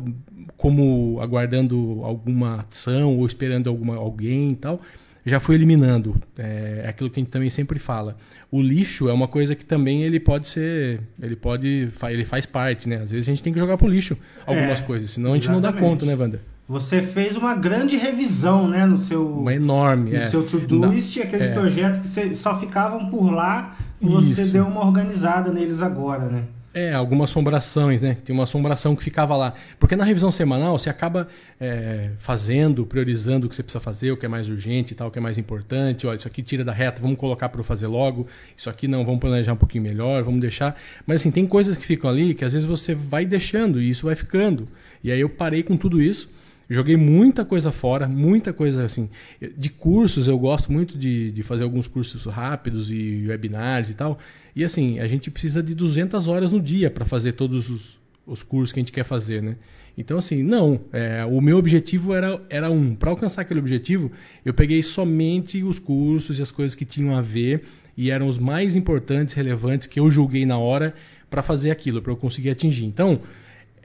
como 0.57 1.21
aguardando 1.21 2.01
alguma 2.03 2.67
ação 2.69 3.17
ou 3.17 3.27
esperando 3.27 3.69
alguma, 3.69 3.97
alguém 3.97 4.53
e 4.53 4.57
tal, 4.57 4.81
já 5.25 5.39
fui 5.39 5.55
eliminando. 5.55 6.21
É, 6.37 6.83
é 6.85 6.89
aquilo 6.89 7.11
que 7.11 7.21
a 7.21 7.23
gente 7.23 7.31
também 7.31 7.51
sempre 7.51 7.79
fala. 7.79 8.17
O 8.51 8.61
lixo 8.61 9.09
é 9.09 9.13
uma 9.13 9.29
coisa 9.29 9.55
que 9.55 9.65
também 9.65 10.03
ele 10.03 10.19
pode 10.19 10.49
ser, 10.49 11.01
ele 11.23 11.37
pode, 11.37 11.89
ele 12.11 12.25
faz 12.25 12.47
parte, 12.47 12.89
né? 12.89 12.97
Às 12.97 13.11
vezes 13.11 13.29
a 13.29 13.31
gente 13.31 13.43
tem 13.43 13.53
que 13.53 13.59
jogar 13.59 13.77
pro 13.79 13.89
lixo 13.89 14.17
algumas 14.45 14.81
é, 14.81 14.83
coisas, 14.83 15.11
senão 15.11 15.33
a 15.33 15.37
gente 15.37 15.45
exatamente. 15.45 15.75
não 15.75 15.81
dá 15.81 15.81
conta, 15.81 16.05
né, 16.05 16.15
Wander? 16.15 16.41
Você 16.71 17.03
fez 17.03 17.37
uma 17.37 17.57
grande 17.57 17.97
revisão, 17.97 18.69
né, 18.69 18.87
no 18.87 18.97
seu 18.97 19.27
uma 19.27 19.53
enorme, 19.53 20.13
no 20.13 20.19
é. 20.19 20.29
seu 20.29 20.47
Todoist, 20.47 21.21
aqueles 21.21 21.49
é. 21.49 21.53
projetos 21.53 22.15
que 22.15 22.37
só 22.37 22.61
ficavam 22.61 23.11
por 23.11 23.33
lá 23.33 23.77
e 24.01 24.07
você 24.07 24.45
deu 24.45 24.67
uma 24.67 24.87
organizada 24.87 25.53
neles 25.53 25.83
agora, 25.83 26.27
né? 26.27 26.45
É, 26.73 26.95
algumas 26.95 27.31
assombrações, 27.31 28.03
né? 28.03 28.17
Tem 28.25 28.33
uma 28.33 28.45
assombração 28.45 28.95
que 28.95 29.03
ficava 29.03 29.37
lá. 29.37 29.55
Porque 29.81 29.97
na 29.97 30.05
revisão 30.05 30.31
semanal 30.31 30.79
você 30.79 30.89
acaba 30.89 31.27
é, 31.61 32.11
fazendo, 32.19 32.87
priorizando 32.87 33.49
o 33.49 33.51
que 33.51 33.57
você 33.57 33.65
precisa 33.65 33.83
fazer, 33.83 34.13
o 34.13 34.17
que 34.17 34.25
é 34.25 34.29
mais 34.29 34.49
urgente 34.49 34.93
e 34.93 34.97
tal, 34.97 35.09
o 35.09 35.11
que 35.11 35.19
é 35.19 35.23
mais 35.23 35.39
importante. 35.39 36.07
Olha, 36.07 36.19
isso 36.19 36.29
aqui 36.29 36.41
tira 36.41 36.63
da 36.63 36.73
reta, 36.73 37.03
vamos 37.03 37.19
colocar 37.19 37.49
para 37.49 37.59
eu 37.61 37.65
fazer 37.65 37.89
logo. 37.89 38.29
Isso 38.57 38.71
aqui 38.71 38.87
não, 38.87 39.05
vamos 39.05 39.19
planejar 39.19 39.55
um 39.55 39.57
pouquinho 39.57 39.83
melhor, 39.83 40.23
vamos 40.23 40.41
deixar. 40.41 40.81
Mas 41.05 41.21
assim, 41.21 41.33
tem 41.33 41.49
coisas 41.49 41.77
que 41.77 41.85
ficam 41.85 42.09
ali 42.09 42.33
que 42.33 42.45
às 42.45 42.53
vezes 42.53 42.69
você 42.69 42.95
vai 42.95 43.25
deixando 43.25 43.83
e 43.83 43.91
isso 43.91 44.07
vai 44.07 44.15
ficando. 44.15 44.69
E 45.03 45.11
aí 45.11 45.19
eu 45.19 45.29
parei 45.29 45.65
com 45.65 45.77
tudo 45.77 46.01
isso 46.01 46.31
Joguei 46.71 46.97
muita 46.97 47.45
coisa 47.45 47.73
fora, 47.73 48.07
muita 48.07 48.53
coisa 48.53 48.85
assim. 48.85 49.11
De 49.57 49.69
cursos, 49.69 50.29
eu 50.29 50.39
gosto 50.39 50.73
muito 50.73 50.97
de, 50.97 51.33
de 51.33 51.43
fazer 51.43 51.65
alguns 51.65 51.89
cursos 51.89 52.25
rápidos 52.27 52.93
e 52.93 53.27
webinars 53.27 53.91
e 53.91 53.95
tal. 53.95 54.21
E 54.55 54.63
assim, 54.63 55.01
a 55.01 55.09
gente 55.09 55.33
precisa 55.33 55.65
de 55.65 55.75
200 55.75 56.29
horas 56.29 56.53
no 56.53 56.61
dia 56.61 56.89
para 56.89 57.05
fazer 57.05 57.33
todos 57.33 57.69
os, 57.69 57.99
os 58.25 58.45
cursos 58.45 58.73
que 58.73 58.79
a 58.79 58.83
gente 58.83 58.93
quer 58.93 59.03
fazer, 59.03 59.43
né? 59.43 59.57
Então, 59.99 60.17
assim, 60.17 60.45
não. 60.45 60.81
É, 60.93 61.25
o 61.25 61.41
meu 61.41 61.59
objetivo 61.59 62.15
era, 62.15 62.41
era 62.49 62.71
um. 62.71 62.95
Para 62.95 63.11
alcançar 63.11 63.43
aquele 63.43 63.59
objetivo, 63.59 64.13
eu 64.45 64.55
peguei 64.55 64.81
somente 64.81 65.65
os 65.65 65.81
cursos 65.81 66.39
e 66.39 66.43
as 66.43 66.53
coisas 66.53 66.77
que 66.77 66.85
tinham 66.85 67.17
a 67.17 67.21
ver 67.21 67.65
e 67.97 68.13
eram 68.13 68.29
os 68.29 68.39
mais 68.39 68.77
importantes, 68.77 69.35
relevantes 69.35 69.89
que 69.89 69.99
eu 69.99 70.09
julguei 70.09 70.47
na 70.47 70.57
hora 70.57 70.95
para 71.29 71.43
fazer 71.43 71.73
aquilo, 71.73 72.01
para 72.01 72.13
eu 72.13 72.17
conseguir 72.17 72.51
atingir. 72.51 72.85
Então, 72.85 73.21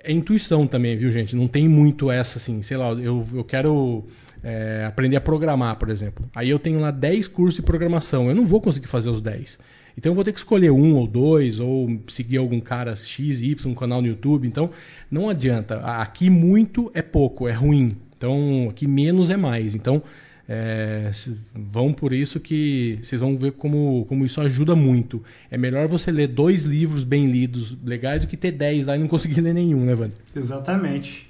é 0.05 0.11
intuição 0.11 0.67
também, 0.67 0.95
viu, 0.95 1.11
gente? 1.11 1.35
Não 1.35 1.47
tem 1.47 1.67
muito 1.67 2.11
essa, 2.11 2.37
assim, 2.37 2.61
sei 2.61 2.77
lá, 2.77 2.91
eu, 2.91 3.25
eu 3.33 3.43
quero 3.43 4.05
é, 4.43 4.85
aprender 4.85 5.15
a 5.15 5.21
programar, 5.21 5.77
por 5.77 5.89
exemplo. 5.89 6.29
Aí 6.33 6.49
eu 6.49 6.59
tenho 6.59 6.79
lá 6.79 6.91
10 6.91 7.27
cursos 7.27 7.55
de 7.55 7.61
programação, 7.61 8.29
eu 8.29 8.35
não 8.35 8.45
vou 8.45 8.61
conseguir 8.61 8.87
fazer 8.87 9.09
os 9.09 9.21
10. 9.21 9.59
Então 9.97 10.11
eu 10.11 10.15
vou 10.15 10.23
ter 10.23 10.33
que 10.33 10.39
escolher 10.39 10.71
um 10.71 10.95
ou 10.95 11.07
dois, 11.07 11.59
ou 11.59 11.99
seguir 12.07 12.37
algum 12.37 12.59
cara 12.59 12.95
X, 12.95 13.41
Y, 13.41 13.71
um 13.71 13.73
canal 13.73 14.01
no 14.01 14.07
YouTube. 14.07 14.47
Então 14.47 14.69
não 15.09 15.29
adianta. 15.29 15.77
Aqui 15.77 16.29
muito 16.29 16.91
é 16.93 17.01
pouco, 17.01 17.47
é 17.47 17.53
ruim. 17.53 17.95
Então 18.17 18.67
aqui 18.69 18.87
menos 18.87 19.29
é 19.29 19.37
mais. 19.37 19.73
Então 19.73 20.03
é, 20.47 21.11
vão 21.53 21.91
por 21.91 22.13
isso 22.13 22.39
que 22.39 22.99
vocês 23.01 23.19
vão 23.19 23.35
ver 23.35 23.53
como, 23.53 24.05
como 24.07 24.25
isso 24.25 24.39
ajuda 24.39 24.75
muito. 24.75 25.23
É 25.49 25.57
melhor 25.57 25.87
você 25.87 26.11
ler 26.11 26.27
dois 26.27 26.63
livros 26.63 27.03
bem 27.03 27.25
lidos, 27.25 27.75
legais, 27.83 28.21
do 28.21 28.27
que 28.27 28.37
ter 28.37 28.51
dez 28.51 28.85
lá 28.85 28.95
e 28.95 28.99
não 28.99 29.07
conseguir 29.07 29.41
ler 29.41 29.53
nenhum, 29.53 29.83
né, 29.85 29.93
Wander? 29.93 30.17
Exatamente. 30.35 31.29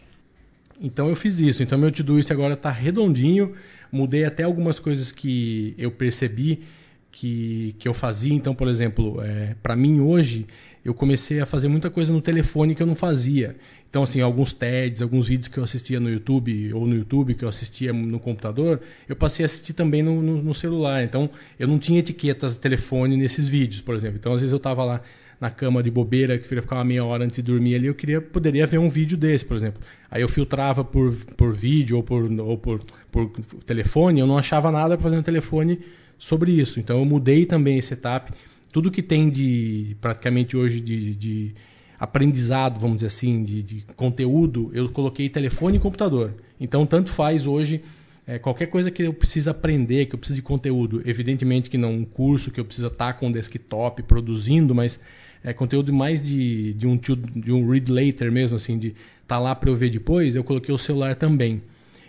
Então 0.81 1.07
eu 1.07 1.15
fiz 1.15 1.39
isso. 1.39 1.63
Então 1.63 1.77
meu 1.77 1.91
Todoist 1.91 2.31
agora 2.31 2.55
está 2.55 2.69
redondinho. 2.69 3.53
Mudei 3.91 4.25
até 4.25 4.43
algumas 4.43 4.79
coisas 4.79 5.11
que 5.11 5.73
eu 5.77 5.91
percebi 5.91 6.63
que, 7.09 7.73
que 7.79 7.87
eu 7.87 7.93
fazia. 7.93 8.33
Então, 8.33 8.53
por 8.53 8.67
exemplo, 8.67 9.21
é, 9.21 9.55
para 9.63 9.75
mim 9.75 10.01
hoje 10.01 10.45
eu 10.83 10.93
comecei 10.93 11.39
a 11.39 11.45
fazer 11.45 11.69
muita 11.69 11.89
coisa 11.89 12.11
no 12.11 12.21
telefone 12.21 12.75
que 12.75 12.83
eu 12.83 12.87
não 12.87 12.95
fazia. 12.95 13.55
Então, 13.95 14.03
assim, 14.03 14.19
alguns 14.19 14.51
TEDs, 14.51 15.01
alguns 15.01 15.29
vídeos 15.29 15.47
que 15.47 15.57
eu 15.57 15.63
assistia 15.63 16.01
no 16.01 16.09
YouTube, 16.09 16.73
ou 16.73 16.85
no 16.85 16.95
YouTube 16.95 17.33
que 17.33 17.45
eu 17.45 17.47
assistia 17.47 17.93
no 17.93 18.19
computador, 18.19 18.81
eu 19.07 19.15
passei 19.15 19.45
a 19.45 19.47
assistir 19.47 19.71
também 19.71 20.03
no, 20.03 20.21
no, 20.21 20.43
no 20.43 20.53
celular. 20.53 21.01
Então, 21.01 21.29
eu 21.57 21.65
não 21.65 21.79
tinha 21.79 21.99
etiquetas 21.99 22.55
de 22.55 22.59
telefone 22.59 23.15
nesses 23.15 23.47
vídeos, 23.47 23.79
por 23.79 23.95
exemplo. 23.95 24.17
Então, 24.17 24.33
às 24.33 24.41
vezes 24.41 24.51
eu 24.51 24.57
estava 24.57 24.83
lá 24.83 25.01
na 25.39 25.49
cama 25.49 25.81
de 25.81 25.89
bobeira, 25.89 26.37
que 26.37 26.45
queria 26.45 26.61
ficar 26.61 26.75
uma 26.75 26.83
meia 26.83 27.05
hora 27.05 27.23
antes 27.23 27.37
de 27.37 27.41
dormir 27.41 27.75
ali, 27.75 27.87
eu 27.87 27.95
queria, 27.95 28.19
poderia 28.19 28.67
ver 28.67 28.79
um 28.79 28.89
vídeo 28.89 29.17
desse, 29.17 29.45
por 29.45 29.55
exemplo. 29.55 29.81
Aí 30.11 30.21
eu 30.21 30.27
filtrava 30.27 30.83
por, 30.83 31.15
por 31.37 31.53
vídeo 31.53 31.95
ou 31.95 32.03
por, 32.03 32.29
ou 32.41 32.57
por, 32.57 32.83
por 33.09 33.31
telefone, 33.65 34.19
eu 34.19 34.27
não 34.27 34.37
achava 34.37 34.73
nada 34.73 34.97
para 34.97 35.03
fazer 35.03 35.15
no 35.15 35.23
telefone 35.23 35.79
sobre 36.19 36.51
isso. 36.51 36.81
Então 36.81 36.99
eu 36.99 37.05
mudei 37.05 37.45
também 37.45 37.77
esse 37.77 37.87
setup 37.87 38.33
tudo 38.73 38.91
que 38.91 39.01
tem 39.01 39.29
de 39.29 39.95
praticamente 40.01 40.57
hoje 40.57 40.81
de, 40.81 41.15
de 41.15 41.55
aprendizado, 41.99 42.79
vamos 42.79 42.97
dizer 42.97 43.07
assim, 43.07 43.43
de, 43.43 43.63
de, 43.63 43.85
conteúdo, 43.95 44.71
eu 44.73 44.89
coloquei 44.89 45.29
telefone 45.29 45.77
e 45.77 45.79
computador. 45.79 46.33
Então 46.59 46.85
tanto 46.85 47.11
faz 47.11 47.47
hoje 47.47 47.83
é, 48.27 48.39
qualquer 48.39 48.67
coisa 48.67 48.91
que 48.91 49.03
eu 49.03 49.13
preciso 49.13 49.49
aprender, 49.49 50.07
que 50.07 50.15
eu 50.15 50.19
preciso 50.19 50.35
de 50.35 50.41
conteúdo. 50.41 51.01
Evidentemente 51.05 51.69
que 51.69 51.77
não 51.77 51.93
um 51.93 52.05
curso 52.05 52.51
que 52.51 52.59
eu 52.59 52.65
preciso 52.65 52.87
estar 52.87 53.13
com 53.13 53.27
um 53.27 53.31
desktop 53.31 54.03
produzindo, 54.03 54.73
mas 54.73 54.99
é 55.43 55.53
conteúdo 55.53 55.93
mais 55.93 56.21
de, 56.21 56.73
de, 56.73 56.87
um, 56.87 56.97
de 56.97 57.51
um 57.51 57.69
read 57.69 57.91
later 57.91 58.31
mesmo, 58.31 58.57
assim, 58.57 58.77
de 58.77 58.89
estar 58.89 58.97
tá 59.27 59.39
lá 59.39 59.55
para 59.55 59.69
eu 59.69 59.75
ver 59.75 59.89
depois, 59.89 60.35
eu 60.35 60.43
coloquei 60.43 60.73
o 60.73 60.77
celular 60.77 61.15
também. 61.15 61.61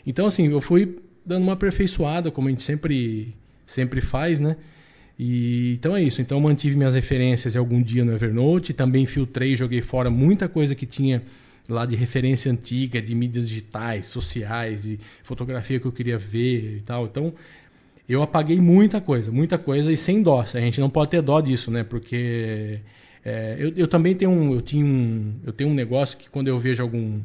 Então 0.07 0.27
assim, 0.27 0.49
eu 0.49 0.61
fui 0.61 0.99
dando 1.25 1.43
uma 1.43 1.53
aperfeiçoada, 1.53 2.31
como 2.31 2.49
a 2.49 2.51
gente 2.51 2.65
sempre, 2.65 3.35
sempre 3.67 4.01
faz, 4.01 4.41
né? 4.41 4.57
E, 5.19 5.75
então 5.75 5.97
é 5.97 6.03
isso. 6.03 6.21
Então 6.21 6.41
mantive 6.41 6.77
minhas 6.77 6.95
referências 6.95 7.57
algum 7.57 7.83
dia 7.83 8.05
no 8.05 8.13
Evernote, 8.13 8.73
também 8.73 9.07
filtrei, 9.07 9.57
joguei 9.57 9.81
fora 9.81 10.11
muita 10.11 10.49
coisa 10.49 10.75
que 10.75 10.87
tinha 10.87 11.23
lá 11.69 11.85
de 11.85 11.97
referência 11.97 12.51
antiga, 12.51 13.01
de 13.03 13.15
mídias 13.15 13.49
digitais, 13.49 14.07
sociais, 14.07 14.83
de 14.83 15.01
fotografia 15.25 15.81
que 15.81 15.87
eu 15.87 15.93
queria 15.93 16.19
ver 16.19 16.79
e 16.79 16.81
tal. 16.81 17.07
Então 17.07 17.33
eu 18.09 18.23
apaguei 18.23 18.61
muita 18.61 19.01
coisa, 19.01 19.33
muita 19.33 19.59
coisa 19.59 19.93
e 19.93 19.97
sem 19.97 20.23
dó. 20.23 20.41
A 20.41 20.61
gente 20.61 20.81
não 20.81 20.91
pode 20.91 21.11
ter 21.11 21.23
dó 21.23 21.41
disso, 21.41 21.71
né? 21.71 21.83
Porque 21.83 22.81
é, 23.25 23.57
eu, 23.59 23.73
eu, 23.77 23.89
também 23.89 24.15
tenho 24.15 24.31
um, 24.31 24.55
eu 24.55 24.63
tinha 24.63 24.85
um, 24.85 25.35
eu 25.45 25.53
tenho 25.53 25.71
um 25.71 25.75
negócio 25.75 26.17
que 26.17 26.31
quando 26.31 26.49
eu 26.49 26.59
vejo 26.59 26.83
algum, 26.83 27.21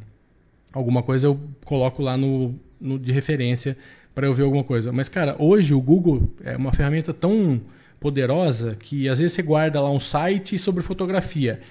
alguma 0.74 1.04
coisa 1.04 1.28
eu 1.28 1.40
coloco 1.64 2.02
lá 2.02 2.18
no, 2.18 2.56
no 2.80 2.98
de 2.98 3.12
referência 3.12 3.78
para 4.16 4.26
eu 4.26 4.34
ver 4.34 4.44
alguma 4.44 4.64
coisa. 4.64 4.92
Mas 4.92 5.08
cara, 5.08 5.36
hoje 5.38 5.74
o 5.74 5.82
Google 5.82 6.28
é 6.44 6.58
uma 6.58 6.74
ferramenta 6.74 7.14
tão 7.14 7.62
poderosa 8.01 8.75
que 8.77 9.08
às 9.08 9.20
vezes 9.20 9.34
você 9.34 9.43
guarda 9.43 9.79
lá 9.79 9.91
um 9.91 10.00
site 10.00 10.58
sobre 10.58 10.81
fotografia. 10.81 11.62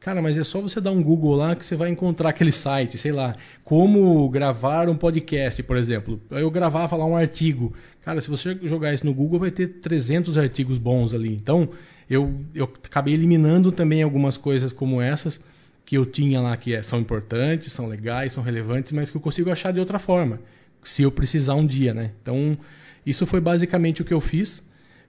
Cara, 0.00 0.20
mas 0.20 0.36
é 0.36 0.44
só 0.44 0.60
você 0.60 0.80
dar 0.80 0.90
um 0.90 1.02
Google 1.02 1.34
lá 1.34 1.54
que 1.54 1.64
você 1.64 1.76
vai 1.76 1.90
encontrar 1.90 2.30
aquele 2.30 2.52
site, 2.52 2.98
sei 2.98 3.12
lá, 3.12 3.36
como 3.62 4.28
gravar 4.28 4.88
um 4.88 4.96
podcast, 4.96 5.62
por 5.62 5.76
exemplo. 5.76 6.20
Eu 6.30 6.50
gravava 6.50 6.96
lá 6.96 7.04
um 7.04 7.16
artigo. 7.16 7.72
Cara, 8.02 8.20
se 8.20 8.28
você 8.28 8.58
jogar 8.64 8.92
isso 8.92 9.04
no 9.04 9.14
Google, 9.14 9.40
vai 9.40 9.50
ter 9.50 9.66
300 9.66 10.36
artigos 10.38 10.78
bons 10.78 11.14
ali. 11.14 11.34
Então, 11.34 11.68
eu, 12.08 12.34
eu 12.54 12.64
acabei 12.64 13.14
eliminando 13.14 13.70
também 13.70 14.02
algumas 14.02 14.36
coisas 14.36 14.72
como 14.72 15.00
essas 15.00 15.40
que 15.84 15.98
eu 15.98 16.06
tinha 16.06 16.40
lá 16.40 16.56
que 16.56 16.74
é, 16.74 16.82
são 16.82 16.98
importantes, 16.98 17.72
são 17.72 17.86
legais, 17.86 18.32
são 18.32 18.42
relevantes, 18.42 18.92
mas 18.92 19.10
que 19.10 19.16
eu 19.18 19.20
consigo 19.20 19.50
achar 19.50 19.70
de 19.70 19.80
outra 19.80 19.98
forma, 19.98 20.40
se 20.82 21.02
eu 21.02 21.10
precisar 21.10 21.54
um 21.54 21.66
dia, 21.66 21.92
né? 21.92 22.10
Então, 22.22 22.56
isso 23.04 23.26
foi 23.26 23.40
basicamente 23.40 24.00
o 24.00 24.04
que 24.04 24.14
eu 24.14 24.20
fiz 24.20 24.63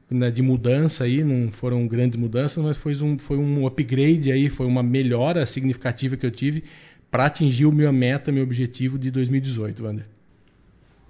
né, 0.09 0.29
de 0.29 0.41
mudança 0.41 1.03
aí, 1.03 1.23
não 1.23 1.51
foram 1.51 1.87
grandes 1.87 2.17
mudanças, 2.17 2.63
mas 2.63 2.77
foi 2.77 2.95
um, 3.01 3.17
foi 3.17 3.37
um 3.37 3.65
upgrade 3.65 4.31
aí, 4.31 4.49
foi 4.49 4.65
uma 4.65 4.83
melhora 4.83 5.45
significativa 5.45 6.15
que 6.15 6.25
eu 6.25 6.31
tive 6.31 6.63
para 7.09 7.25
atingir 7.25 7.65
o 7.65 7.71
meu 7.71 7.91
meta, 7.93 8.31
meu 8.31 8.43
objetivo 8.43 8.99
de 8.99 9.09
2018, 9.09 9.83
Wander. 9.83 10.05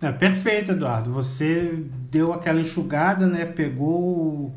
É, 0.02 0.12
perfeito, 0.12 0.72
Eduardo. 0.72 1.12
Você 1.12 1.84
deu 2.12 2.34
aquela 2.34 2.62
enxugada, 2.62 3.26
né? 3.26 3.46
Pegou 3.46 4.54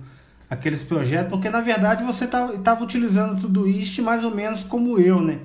aqueles 0.51 0.83
projetos, 0.83 1.31
porque 1.31 1.49
na 1.49 1.61
verdade 1.61 2.03
você 2.03 2.25
estava 2.25 2.57
tá, 2.59 2.75
utilizando 2.81 3.41
tudo 3.41 3.69
isso 3.69 4.03
mais 4.03 4.25
ou 4.25 4.35
menos 4.35 4.65
como 4.65 4.99
eu, 4.99 5.21
né? 5.21 5.39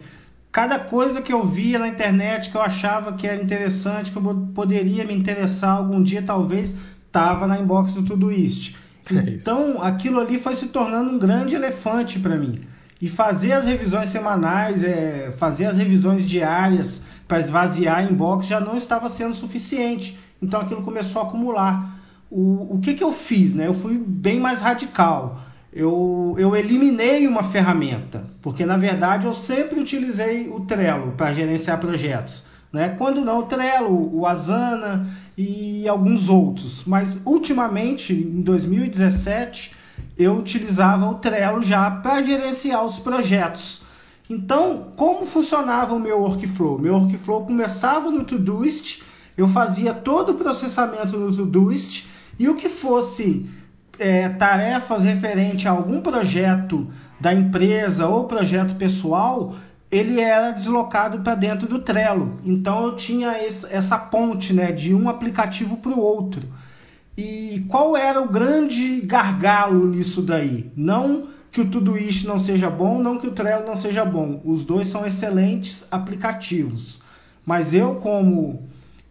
Cada 0.51 0.79
coisa 0.79 1.21
que 1.21 1.33
eu 1.33 1.45
via 1.45 1.79
na 1.79 1.87
internet 1.87 2.51
que 2.51 2.55
eu 2.55 2.61
achava 2.61 3.13
que 3.13 3.27
era 3.27 3.41
interessante, 3.41 4.11
que 4.11 4.17
eu 4.17 4.47
poderia 4.53 5.03
me 5.03 5.13
interessar 5.13 5.77
algum 5.77 6.01
dia, 6.01 6.21
talvez, 6.21 6.75
estava 7.07 7.47
na 7.47 7.59
inbox 7.59 7.93
do 7.93 8.03
Todoist. 8.03 8.75
É 9.11 9.29
então, 9.29 9.81
aquilo 9.81 10.19
ali 10.19 10.39
foi 10.39 10.55
se 10.55 10.67
tornando 10.67 11.09
um 11.09 11.19
grande 11.19 11.55
elefante 11.55 12.19
para 12.19 12.35
mim. 12.35 12.61
E 13.01 13.09
fazer 13.09 13.51
as 13.51 13.65
revisões 13.65 14.09
semanais, 14.09 14.83
é, 14.83 15.33
fazer 15.37 15.65
as 15.65 15.77
revisões 15.77 16.25
diárias 16.25 17.01
para 17.27 17.39
esvaziar 17.39 18.05
inbox 18.09 18.47
já 18.47 18.59
não 18.59 18.77
estava 18.77 19.09
sendo 19.09 19.33
suficiente. 19.33 20.17
Então, 20.41 20.61
aquilo 20.61 20.83
começou 20.83 21.21
a 21.21 21.25
acumular. 21.25 21.99
O, 22.29 22.75
o 22.75 22.79
que, 22.81 22.93
que 22.93 23.03
eu 23.03 23.11
fiz? 23.11 23.53
Né? 23.53 23.67
Eu 23.67 23.73
fui 23.73 23.97
bem 23.97 24.39
mais 24.39 24.61
radical. 24.61 25.41
Eu, 25.71 26.35
eu 26.37 26.55
eliminei 26.55 27.27
uma 27.27 27.41
ferramenta, 27.41 28.25
porque 28.43 28.63
na 28.63 28.77
verdade 28.77 29.25
eu 29.25 29.33
sempre 29.33 29.79
utilizei 29.79 30.47
o 30.47 30.59
Trello 30.61 31.13
para 31.13 31.33
gerenciar 31.33 31.79
projetos. 31.79 32.45
Né? 32.71 32.89
Quando 32.97 33.21
não 33.21 33.39
o 33.39 33.43
Trello, 33.43 34.15
o 34.15 34.25
Asana 34.27 35.07
e 35.37 35.87
alguns 35.87 36.29
outros. 36.29 36.83
Mas 36.85 37.21
ultimamente, 37.25 38.13
em 38.13 38.41
2017, 38.41 39.75
eu 40.17 40.37
utilizava 40.37 41.09
o 41.09 41.15
Trello 41.15 41.61
já 41.63 41.89
para 41.89 42.21
gerenciar 42.21 42.83
os 42.85 42.99
projetos. 42.99 43.81
Então, 44.29 44.91
como 44.95 45.25
funcionava 45.25 45.93
o 45.93 45.99
meu 45.99 46.21
workflow? 46.21 46.79
Meu 46.79 46.95
workflow 46.95 47.45
começava 47.45 48.09
no 48.09 48.23
Todoist, 48.23 49.01
eu 49.35 49.47
fazia 49.47 49.93
todo 49.93 50.31
o 50.31 50.35
processamento 50.35 51.17
no 51.17 51.35
Todoist 51.35 52.05
e 52.39 52.47
o 52.47 52.55
que 52.55 52.69
fosse 52.69 53.49
é, 53.99 54.29
tarefas 54.29 55.03
referente 55.03 55.67
a 55.67 55.71
algum 55.71 56.01
projeto 56.01 56.87
da 57.19 57.33
empresa 57.33 58.07
ou 58.07 58.25
projeto 58.25 58.75
pessoal, 58.75 59.55
ele 59.93 60.19
era 60.19 60.49
deslocado 60.49 61.19
para 61.19 61.35
dentro 61.35 61.67
do 61.67 61.77
Trello. 61.77 62.39
Então 62.43 62.87
eu 62.87 62.95
tinha 62.95 63.45
esse, 63.45 63.71
essa 63.71 63.95
ponte 63.95 64.51
né, 64.51 64.71
de 64.71 64.95
um 64.95 65.07
aplicativo 65.07 65.77
para 65.77 65.91
o 65.91 65.99
outro. 65.99 66.41
E 67.15 67.63
qual 67.69 67.95
era 67.95 68.19
o 68.19 68.27
grande 68.27 69.01
gargalo 69.01 69.85
nisso 69.87 70.23
daí? 70.23 70.71
Não 70.75 71.27
que 71.51 71.61
o 71.61 71.69
Todoist 71.69 72.25
não 72.25 72.39
seja 72.39 72.71
bom, 72.71 72.99
não 72.99 73.19
que 73.19 73.27
o 73.27 73.31
Trello 73.31 73.67
não 73.67 73.75
seja 73.75 74.03
bom. 74.03 74.41
Os 74.43 74.65
dois 74.65 74.87
são 74.87 75.05
excelentes 75.05 75.85
aplicativos. 75.91 76.99
Mas 77.45 77.75
eu, 77.75 77.95
como 77.95 78.63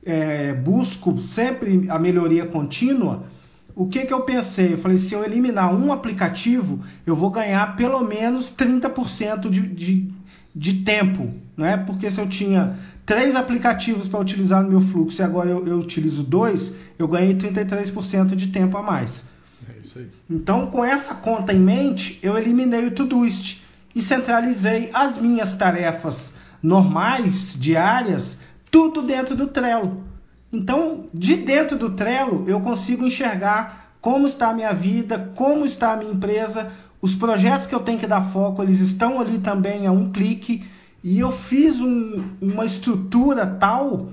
é, 0.05 0.53
busco 0.53 1.21
sempre 1.21 1.89
a 1.89 1.97
melhoria 1.97 2.45
contínua, 2.45 3.27
o 3.73 3.87
que, 3.87 4.05
que 4.05 4.12
eu 4.12 4.23
pensei? 4.23 4.73
Eu 4.73 4.79
falei, 4.79 4.99
se 4.99 5.15
eu 5.15 5.25
eliminar 5.25 5.73
um 5.73 5.93
aplicativo, 5.93 6.81
eu 7.07 7.15
vou 7.15 7.31
ganhar 7.31 7.77
pelo 7.77 8.03
menos 8.05 8.51
30% 8.51 9.49
de, 9.49 9.61
de 9.69 10.12
de 10.54 10.82
tempo, 10.82 11.32
é? 11.59 11.76
Porque 11.76 12.11
se 12.11 12.21
eu 12.21 12.28
tinha 12.28 12.78
três 13.06 13.35
aplicativos 13.37 14.09
para 14.09 14.21
utilizar 14.21 14.62
no 14.62 14.68
meu 14.68 14.80
fluxo 14.80 15.21
e 15.21 15.25
agora 15.25 15.50
eu, 15.50 15.66
eu 15.66 15.78
utilizo 15.78 16.23
dois, 16.23 16.75
eu 16.99 17.09
ganhei 17.09 17.35
33% 17.35 18.35
de 18.35 18.49
tempo 18.49 18.76
a 18.76 18.82
mais. 18.82 19.26
É 19.68 19.80
isso 19.80 19.99
aí. 19.99 20.09
Então, 20.28 20.66
com 20.66 20.85
essa 20.85 21.14
conta 21.14 21.52
em 21.52 21.61
mente, 21.61 22.18
eu 22.23 22.37
eliminei 22.37 22.87
o 22.87 22.90
Todoist 22.90 23.62
e 23.94 24.00
centralizei 24.00 24.90
as 24.92 25.18
minhas 25.18 25.54
tarefas 25.54 26.35
normais, 26.62 27.56
diárias, 27.59 28.38
tudo 28.71 29.02
dentro 29.02 29.35
do 29.35 29.49
Trello. 29.49 30.04
Então, 30.52 31.06
de 31.12 31.37
dentro 31.37 31.78
do 31.78 31.90
Trello, 31.90 32.44
eu 32.47 32.61
consigo 32.61 33.06
enxergar 33.06 33.94
como 34.00 34.26
está 34.26 34.50
a 34.50 34.54
minha 34.54 34.73
vida, 34.73 35.32
como 35.37 35.64
está 35.64 35.92
a 35.92 35.97
minha 35.97 36.12
empresa, 36.12 36.73
os 37.02 37.16
projetos 37.16 37.66
que 37.66 37.75
eu 37.75 37.80
tenho 37.80 37.99
que 37.99 38.06
dar 38.06 38.23
foco, 38.23 38.62
eles 38.62 38.80
estão 38.80 39.21
ali 39.21 39.38
também 39.40 39.88
a 39.88 39.92
um 39.92 40.11
clique. 40.12 40.64
e 41.02 41.18
eu 41.18 41.32
fiz 41.32 41.80
um, 41.80 42.23
uma 42.40 42.64
estrutura 42.64 43.44
tal 43.44 44.11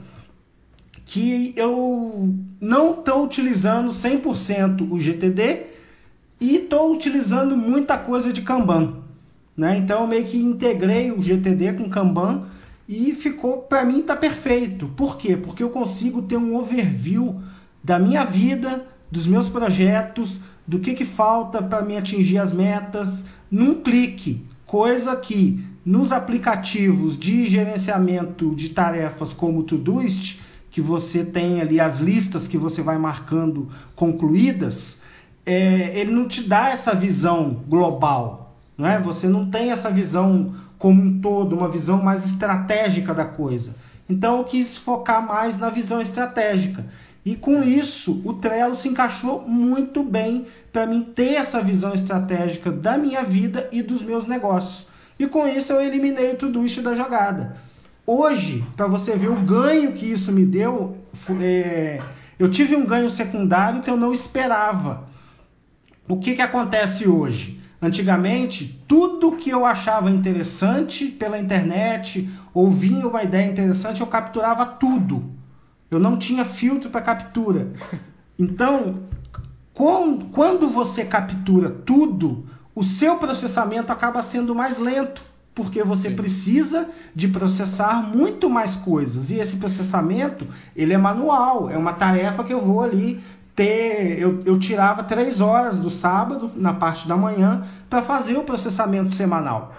que 1.06 1.54
eu 1.56 2.36
não 2.60 3.00
estou 3.00 3.24
utilizando 3.24 3.92
100% 3.92 4.92
o 4.92 5.00
GTD 5.00 5.68
e 6.42 6.56
estou 6.56 6.92
utilizando 6.94 7.56
muita 7.56 7.96
coisa 7.98 8.34
de 8.34 8.42
Kanban. 8.42 8.98
Né? 9.56 9.78
Então 9.78 10.02
eu 10.02 10.08
meio 10.08 10.26
que 10.26 10.38
integrei 10.38 11.12
o 11.12 11.22
GTD 11.22 11.74
com 11.74 11.90
Kanban 11.90 12.48
e 12.88 13.14
ficou, 13.14 13.58
para 13.58 13.86
mim, 13.86 14.00
está 14.00 14.16
perfeito. 14.16 14.88
Por 14.88 15.18
quê? 15.18 15.38
Porque 15.38 15.62
eu 15.62 15.70
consigo 15.70 16.24
ter 16.24 16.38
um 16.38 16.56
overview 16.56 17.40
da 17.84 18.00
minha 18.00 18.24
vida, 18.24 18.88
dos 19.12 19.28
meus 19.28 19.48
projetos, 19.48 20.42
do 20.70 20.78
que, 20.78 20.94
que 20.94 21.04
falta 21.04 21.64
para 21.64 21.84
me 21.84 21.98
atingir 21.98 22.38
as 22.38 22.54
metas, 22.54 23.26
num 23.50 23.82
clique. 23.82 24.46
Coisa 24.68 25.16
que 25.16 25.66
nos 25.84 26.12
aplicativos 26.12 27.18
de 27.18 27.48
gerenciamento 27.48 28.54
de 28.54 28.70
tarefas 28.70 29.34
como 29.34 29.62
o 29.62 29.64
Todoist, 29.64 30.40
que 30.70 30.80
você 30.80 31.26
tem 31.26 31.60
ali 31.60 31.80
as 31.80 31.98
listas 31.98 32.48
que 32.48 32.56
você 32.56 32.84
vai 32.84 33.00
marcando 33.00 33.68
concluídas, 33.96 35.02
é, 35.44 36.00
ele 36.00 36.12
não 36.12 36.28
te 36.28 36.48
dá 36.48 36.70
essa 36.70 36.94
visão 36.94 37.64
global. 37.68 38.56
Não 38.78 38.86
é? 38.88 39.00
Você 39.00 39.28
não 39.28 39.50
tem 39.50 39.72
essa 39.72 39.90
visão 39.90 40.54
como 40.78 41.02
um 41.02 41.20
todo, 41.20 41.56
uma 41.56 41.68
visão 41.68 42.00
mais 42.00 42.24
estratégica 42.26 43.12
da 43.12 43.26
coisa. 43.26 43.76
Então 44.08 44.38
eu 44.38 44.44
quis 44.44 44.78
focar 44.78 45.26
mais 45.26 45.58
na 45.58 45.72
visão 45.72 46.00
estratégica. 46.00 46.86
E 47.26 47.36
com 47.36 47.62
isso, 47.64 48.22
o 48.24 48.34
Trello 48.34 48.76
se 48.76 48.88
encaixou 48.88 49.42
muito 49.48 50.04
bem 50.04 50.48
para 50.72 50.86
mim 50.86 51.04
ter 51.04 51.36
essa 51.36 51.62
visão 51.62 51.94
estratégica 51.94 52.72
da 52.72 52.98
minha 52.98 53.24
vida 53.24 53.68
e 53.72 53.82
dos 53.82 54.02
meus 54.02 54.26
negócios. 54.26 54.88
E 55.18 55.28
com 55.28 55.48
isso 55.48 55.74
eu 55.74 55.82
eliminei 55.82 56.32
o 56.32 56.38
Todoist 56.38 56.82
da 56.82 56.96
jogada. 56.96 57.58
Hoje, 58.06 58.64
para 58.76 58.88
você 58.88 59.16
ver 59.16 59.30
o 59.30 59.36
ganho 59.36 59.94
que 59.94 60.06
isso 60.06 60.32
me 60.32 60.46
deu, 60.46 60.98
é, 61.42 62.02
eu 62.40 62.50
tive 62.50 62.76
um 62.76 62.86
ganho 62.86 63.10
secundário 63.10 63.82
que 63.82 63.90
eu 63.90 63.98
não 63.98 64.14
esperava. 64.14 65.08
O 66.08 66.18
que, 66.18 66.36
que 66.36 66.42
acontece 66.42 67.08
hoje? 67.08 67.62
Antigamente, 67.82 68.84
tudo 68.88 69.38
que 69.38 69.50
eu 69.50 69.66
achava 69.66 70.10
interessante 70.10 71.06
pela 71.06 71.38
internet, 71.38 72.30
ou 72.54 72.72
vinha 72.72 73.08
uma 73.08 73.24
ideia 73.24 73.50
interessante, 73.50 74.02
eu 74.02 74.08
capturava 74.08 74.66
tudo. 74.66 75.32
Eu 75.92 76.00
não 76.00 76.18
tinha 76.18 76.44
filtro 76.44 76.90
para 76.90 77.02
captura. 77.02 77.74
Então, 78.38 79.04
quando 79.80 80.68
você 80.68 81.06
captura 81.06 81.70
tudo, 81.70 82.46
o 82.76 82.84
seu 82.84 83.16
processamento 83.16 83.94
acaba 83.94 84.22
sendo 84.22 84.54
mais 84.54 84.78
lento, 84.78 85.24
porque 85.56 85.86
você 85.86 86.10
Sim. 86.10 86.16
precisa 86.18 86.90
de 87.16 87.30
processar 87.30 88.04
muito 88.04 88.50
mais 88.50 88.76
coisas. 88.76 89.32
E 89.32 89.36
esse 89.36 89.56
processamento, 89.56 90.46
ele 90.76 90.94
é 90.94 90.98
manual, 90.98 91.70
é 91.70 91.78
uma 91.78 91.94
tarefa 91.94 92.44
que 92.44 92.54
eu 92.54 92.60
vou 92.60 92.82
ali 92.82 93.24
ter, 93.56 94.20
eu, 94.20 94.44
eu 94.46 94.60
tirava 94.60 95.02
três 95.02 95.40
horas 95.40 95.78
do 95.78 95.90
sábado, 95.90 96.52
na 96.58 96.74
parte 96.74 97.08
da 97.08 97.16
manhã, 97.16 97.66
para 97.90 98.02
fazer 98.02 98.36
o 98.38 98.44
processamento 98.44 99.12
semanal. 99.12 99.74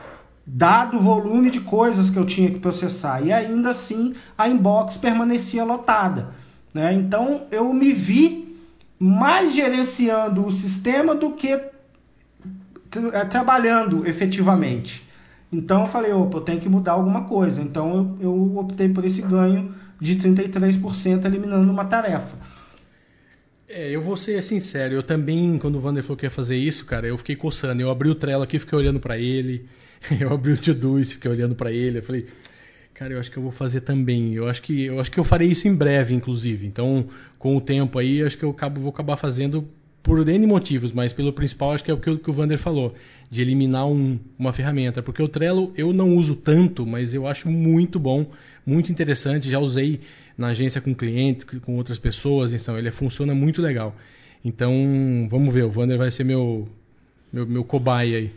Dado 0.47 0.97
o 0.97 1.03
volume 1.03 1.51
de 1.51 1.61
coisas 1.61 2.09
que 2.09 2.19
eu 2.19 2.25
tinha 2.25 2.51
que 2.51 2.59
processar. 2.59 3.21
E 3.23 3.31
ainda 3.31 3.69
assim 3.69 4.15
a 4.37 4.49
inbox 4.49 4.97
permanecia 4.97 5.63
lotada. 5.63 6.31
Né? 6.73 6.95
Então 6.95 7.43
eu 7.51 7.71
me 7.75 7.93
vi 7.93 8.50
mais 9.03 9.55
gerenciando 9.55 10.47
o 10.47 10.51
sistema 10.51 11.15
do 11.15 11.33
que 11.33 11.59
tra 12.91 13.25
trabalhando 13.25 14.07
efetivamente. 14.07 15.09
Então 15.51 15.81
eu 15.81 15.87
falei, 15.87 16.13
opa, 16.13 16.37
eu 16.37 16.43
tenho 16.43 16.61
que 16.61 16.69
mudar 16.69 16.93
alguma 16.93 17.25
coisa. 17.25 17.63
Então 17.63 18.19
eu, 18.21 18.29
eu 18.29 18.57
optei 18.59 18.91
por 18.91 19.05
esse 19.05 19.23
ganho 19.23 19.75
de 19.99 20.17
33% 20.17 21.25
eliminando 21.25 21.73
uma 21.73 21.87
tarefa. 21.87 22.37
É, 23.67 23.89
eu 23.91 24.03
vou 24.03 24.17
ser 24.17 24.43
sincero, 24.43 24.95
eu 24.95 25.03
também, 25.03 25.57
quando 25.57 25.77
o 25.77 25.81
Wander 25.81 26.03
falou 26.03 26.17
que 26.17 26.27
ia 26.27 26.31
fazer 26.31 26.57
isso, 26.57 26.85
cara, 26.85 27.07
eu 27.07 27.17
fiquei 27.17 27.37
coçando. 27.37 27.81
Eu 27.81 27.89
abri 27.89 28.11
o 28.11 28.15
Trello 28.15 28.43
aqui, 28.43 28.59
fiquei 28.59 28.77
olhando 28.77 29.01
para 29.01 29.17
ele. 29.17 29.69
Eu 30.19 30.33
abri 30.33 30.53
o 30.53 30.57
Todoist, 30.57 31.15
fiquei 31.15 31.31
olhando 31.31 31.55
para 31.55 31.71
ele. 31.71 31.99
Eu 31.99 32.03
falei, 32.03 32.27
cara, 33.01 33.15
eu 33.15 33.19
acho 33.19 33.31
que 33.31 33.39
eu 33.39 33.43
vou 33.43 33.51
fazer 33.51 33.81
também. 33.81 34.35
Eu 34.35 34.47
acho 34.47 34.61
que 34.61 34.85
eu 34.85 35.01
acho 35.01 35.11
que 35.11 35.19
eu 35.19 35.25
farei 35.25 35.49
isso 35.49 35.67
em 35.67 35.75
breve, 35.75 36.13
inclusive. 36.13 36.67
Então, 36.67 37.07
com 37.39 37.57
o 37.57 37.61
tempo 37.61 37.99
aí, 37.99 38.23
acho 38.23 38.37
que 38.37 38.45
eu 38.45 38.51
acabo, 38.51 38.79
vou 38.79 38.91
acabar 38.91 39.17
fazendo 39.17 39.67
por 40.03 40.29
N 40.29 40.47
motivos, 40.47 40.93
mas 40.93 41.11
pelo 41.11 41.33
principal 41.33 41.73
acho 41.73 41.83
que 41.83 41.91
é 41.91 41.95
o 41.95 41.99
que 41.99 42.31
o 42.31 42.33
Vander 42.33 42.59
falou, 42.59 42.95
de 43.31 43.41
eliminar 43.41 43.87
um, 43.87 44.19
uma 44.39 44.53
ferramenta. 44.53 45.03
Porque 45.03 45.23
o 45.23 45.29
Trello 45.29 45.73
eu 45.79 45.95
não 45.95 46.15
uso 46.15 46.37
tanto, 46.37 46.87
mas 46.87 47.15
eu 47.15 47.27
acho 47.27 47.49
muito 47.49 47.99
bom, 47.99 48.27
muito 48.67 48.93
interessante. 48.93 49.49
Já 49.49 49.59
usei 49.59 50.01
na 50.37 50.49
agência 50.49 50.79
com 50.79 50.95
clientes, 50.95 51.47
com 51.63 51.77
outras 51.77 51.99
pessoas, 51.99 52.53
então 52.53 52.79
ele 52.79 52.91
funciona 52.91 53.35
muito 53.35 53.63
legal. 53.63 53.97
Então, 54.45 55.27
vamos 55.31 55.55
ver, 55.55 55.65
o 55.65 55.71
Vander 55.71 55.97
vai 55.97 56.11
ser 56.11 56.25
meu 56.25 56.69
meu, 57.33 57.47
meu 57.47 57.65
cobaia 57.65 58.19
aí. 58.19 58.33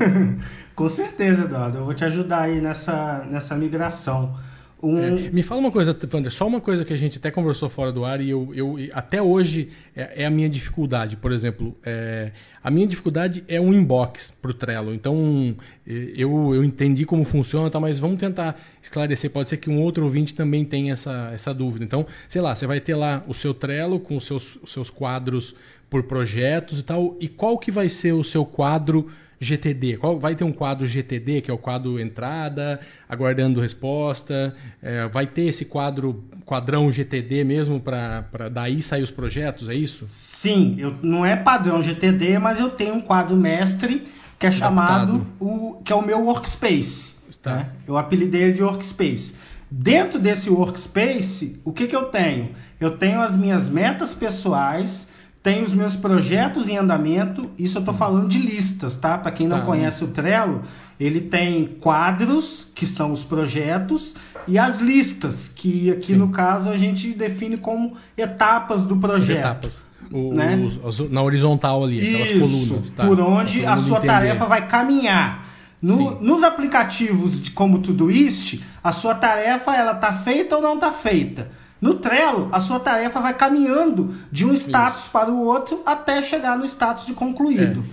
com 0.74 0.88
certeza, 0.88 1.44
Eduardo, 1.44 1.78
eu 1.78 1.84
vou 1.84 1.94
te 1.94 2.04
ajudar 2.04 2.42
aí 2.42 2.60
nessa, 2.60 3.24
nessa 3.30 3.56
migração. 3.56 4.36
Um... 4.82 4.98
É, 4.98 5.30
me 5.30 5.44
fala 5.44 5.60
uma 5.60 5.70
coisa, 5.70 5.96
Wander, 6.12 6.32
só 6.32 6.44
uma 6.44 6.60
coisa 6.60 6.84
que 6.84 6.92
a 6.92 6.96
gente 6.96 7.16
até 7.16 7.30
conversou 7.30 7.68
fora 7.68 7.92
do 7.92 8.04
ar 8.04 8.20
e 8.20 8.28
eu, 8.28 8.52
eu 8.52 8.76
até 8.92 9.22
hoje 9.22 9.70
é, 9.94 10.24
é, 10.24 10.26
a 10.26 10.30
minha 10.30 10.48
dificuldade. 10.48 11.16
Por 11.16 11.30
exemplo, 11.30 11.76
é, 11.84 12.32
a 12.64 12.68
minha 12.68 12.84
dificuldade 12.84 13.44
é 13.46 13.60
um 13.60 13.72
inbox 13.72 14.34
para 14.42 14.50
o 14.50 14.54
Trello. 14.54 14.92
Então, 14.92 15.54
eu, 15.86 16.52
eu 16.52 16.64
entendi 16.64 17.04
como 17.04 17.24
funciona, 17.24 17.70
tá, 17.70 17.78
mas 17.78 18.00
vamos 18.00 18.18
tentar 18.18 18.60
esclarecer. 18.82 19.30
Pode 19.30 19.50
ser 19.50 19.58
que 19.58 19.70
um 19.70 19.80
outro 19.80 20.02
ouvinte 20.02 20.34
também 20.34 20.64
tenha 20.64 20.94
essa, 20.94 21.30
essa 21.32 21.54
dúvida. 21.54 21.84
Então, 21.84 22.04
sei 22.26 22.42
lá, 22.42 22.52
você 22.52 22.66
vai 22.66 22.80
ter 22.80 22.96
lá 22.96 23.22
o 23.28 23.34
seu 23.34 23.54
Trello 23.54 24.00
com 24.00 24.16
os 24.16 24.26
seus, 24.26 24.58
os 24.60 24.72
seus 24.72 24.90
quadros 24.90 25.54
por 25.92 26.04
projetos 26.04 26.80
e 26.80 26.82
tal. 26.82 27.18
E 27.20 27.28
qual 27.28 27.58
que 27.58 27.70
vai 27.70 27.90
ser 27.90 28.12
o 28.12 28.24
seu 28.24 28.46
quadro 28.46 29.10
GTD? 29.38 29.98
Qual, 29.98 30.18
vai 30.18 30.34
ter 30.34 30.42
um 30.42 30.50
quadro 30.50 30.88
GTD, 30.88 31.42
que 31.42 31.50
é 31.50 31.54
o 31.54 31.58
quadro 31.58 32.00
entrada, 32.00 32.80
aguardando 33.06 33.60
resposta? 33.60 34.56
É, 34.80 35.06
vai 35.08 35.26
ter 35.26 35.42
esse 35.42 35.66
quadro, 35.66 36.24
quadrão 36.46 36.90
GTD 36.90 37.44
mesmo, 37.44 37.78
para 37.78 38.48
daí 38.50 38.80
sair 38.80 39.02
os 39.02 39.10
projetos, 39.10 39.68
é 39.68 39.74
isso? 39.74 40.06
Sim, 40.08 40.76
eu, 40.78 40.94
não 41.02 41.26
é 41.26 41.36
padrão 41.36 41.82
GTD, 41.82 42.38
mas 42.38 42.58
eu 42.58 42.70
tenho 42.70 42.94
um 42.94 43.00
quadro 43.02 43.36
mestre 43.36 44.08
que 44.38 44.46
é 44.46 44.48
Adaptado. 44.48 45.12
chamado, 45.12 45.26
o, 45.38 45.82
que 45.84 45.92
é 45.92 45.94
o 45.94 46.00
meu 46.00 46.24
workspace. 46.24 47.16
Tá. 47.42 47.56
Né? 47.56 47.66
Eu 47.86 47.98
apelidei 47.98 48.50
de 48.50 48.62
workspace. 48.62 49.34
Dentro 49.70 50.18
desse 50.18 50.48
workspace, 50.48 51.60
o 51.64 51.72
que, 51.72 51.86
que 51.86 51.94
eu 51.94 52.04
tenho? 52.04 52.54
Eu 52.80 52.96
tenho 52.96 53.20
as 53.20 53.36
minhas 53.36 53.68
metas 53.68 54.14
pessoais, 54.14 55.11
tenho 55.42 55.64
os 55.64 55.72
meus 55.72 55.96
projetos 55.96 56.68
em 56.68 56.78
andamento, 56.78 57.50
isso 57.58 57.78
eu 57.78 57.80
estou 57.80 57.94
falando 57.94 58.28
de 58.28 58.38
listas, 58.38 58.96
tá? 58.96 59.18
Para 59.18 59.32
quem 59.32 59.48
não 59.48 59.58
tá. 59.58 59.66
conhece 59.66 60.04
o 60.04 60.08
Trello, 60.08 60.62
ele 61.00 61.20
tem 61.20 61.66
quadros, 61.80 62.68
que 62.74 62.86
são 62.86 63.12
os 63.12 63.24
projetos, 63.24 64.14
e 64.46 64.56
as 64.56 64.78
listas, 64.80 65.48
que 65.48 65.90
aqui 65.90 66.12
Sim. 66.12 66.18
no 66.18 66.28
caso 66.28 66.70
a 66.70 66.76
gente 66.76 67.12
define 67.12 67.56
como 67.56 67.96
etapas 68.16 68.84
do 68.84 68.96
projeto. 68.96 69.38
As 69.38 69.44
etapas. 69.44 69.84
O, 70.12 70.32
né? 70.32 70.56
os, 70.84 71.10
na 71.10 71.22
horizontal 71.22 71.82
ali, 71.82 71.98
aquelas 71.98 72.30
isso, 72.30 72.40
colunas. 72.40 72.90
Tá? 72.90 73.04
Por 73.04 73.20
onde 73.20 73.66
a 73.66 73.76
sua 73.76 73.98
entender. 73.98 74.12
tarefa 74.12 74.46
vai 74.46 74.68
caminhar. 74.68 75.48
No, 75.80 76.20
nos 76.20 76.44
aplicativos 76.44 77.42
de, 77.42 77.50
como 77.50 77.80
Todoist, 77.80 78.62
a 78.84 78.92
sua 78.92 79.16
tarefa 79.16 79.74
ela 79.74 79.92
está 79.92 80.12
feita 80.12 80.54
ou 80.54 80.62
não 80.62 80.74
está 80.74 80.92
feita. 80.92 81.50
No 81.82 81.94
Trello, 81.94 82.48
a 82.52 82.60
sua 82.60 82.78
tarefa 82.78 83.20
vai 83.20 83.34
caminhando 83.34 84.14
de 84.30 84.46
um 84.46 84.52
status 84.52 85.00
Isso. 85.00 85.10
para 85.10 85.32
o 85.32 85.44
outro 85.44 85.82
até 85.84 86.22
chegar 86.22 86.56
no 86.56 86.64
status 86.64 87.04
de 87.04 87.12
concluído. 87.12 87.84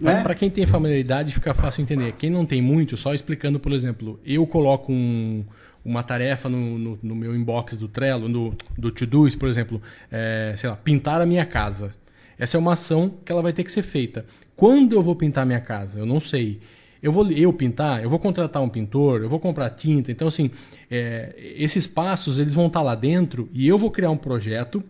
É. 0.00 0.04
Né? 0.04 0.22
Para 0.22 0.34
quem 0.34 0.48
tem 0.48 0.66
familiaridade, 0.66 1.34
fica 1.34 1.52
fácil 1.52 1.82
entender. 1.82 2.12
Quem 2.12 2.30
não 2.30 2.46
tem 2.46 2.62
muito, 2.62 2.96
só 2.96 3.12
explicando, 3.12 3.60
por 3.60 3.72
exemplo, 3.72 4.18
eu 4.24 4.46
coloco 4.46 4.90
um, 4.90 5.44
uma 5.84 6.02
tarefa 6.02 6.48
no, 6.48 6.78
no, 6.78 6.98
no, 7.02 7.14
meu 7.14 7.36
inbox 7.36 7.76
do 7.76 7.86
Trello, 7.86 8.30
no, 8.30 8.56
do 8.78 8.90
Todoist, 8.90 9.38
por 9.38 9.48
exemplo, 9.50 9.80
é, 10.10 10.54
sei 10.56 10.70
lá, 10.70 10.76
pintar 10.76 11.20
a 11.20 11.26
minha 11.26 11.44
casa. 11.44 11.94
Essa 12.38 12.56
é 12.56 12.58
uma 12.58 12.72
ação 12.72 13.12
que 13.22 13.30
ela 13.30 13.42
vai 13.42 13.52
ter 13.52 13.62
que 13.62 13.70
ser 13.70 13.82
feita. 13.82 14.24
Quando 14.56 14.94
eu 14.94 15.02
vou 15.02 15.14
pintar 15.14 15.42
a 15.42 15.46
minha 15.46 15.60
casa? 15.60 15.98
Eu 15.98 16.06
não 16.06 16.18
sei 16.18 16.60
eu 17.04 17.12
vou 17.12 17.30
eu 17.30 17.52
pintar, 17.52 18.02
eu 18.02 18.08
vou 18.08 18.18
contratar 18.18 18.62
um 18.62 18.68
pintor, 18.68 19.20
eu 19.20 19.28
vou 19.28 19.38
comprar 19.38 19.68
tinta. 19.68 20.10
Então, 20.10 20.26
assim, 20.26 20.50
é, 20.94 21.34
esses 21.56 21.86
passos 21.86 22.38
eles 22.38 22.54
vão 22.54 22.66
estar 22.66 22.82
lá 22.82 22.94
dentro 22.94 23.48
e 23.52 23.66
eu 23.66 23.78
vou 23.78 23.90
criar 23.90 24.10
um 24.10 24.16
projeto. 24.16 24.82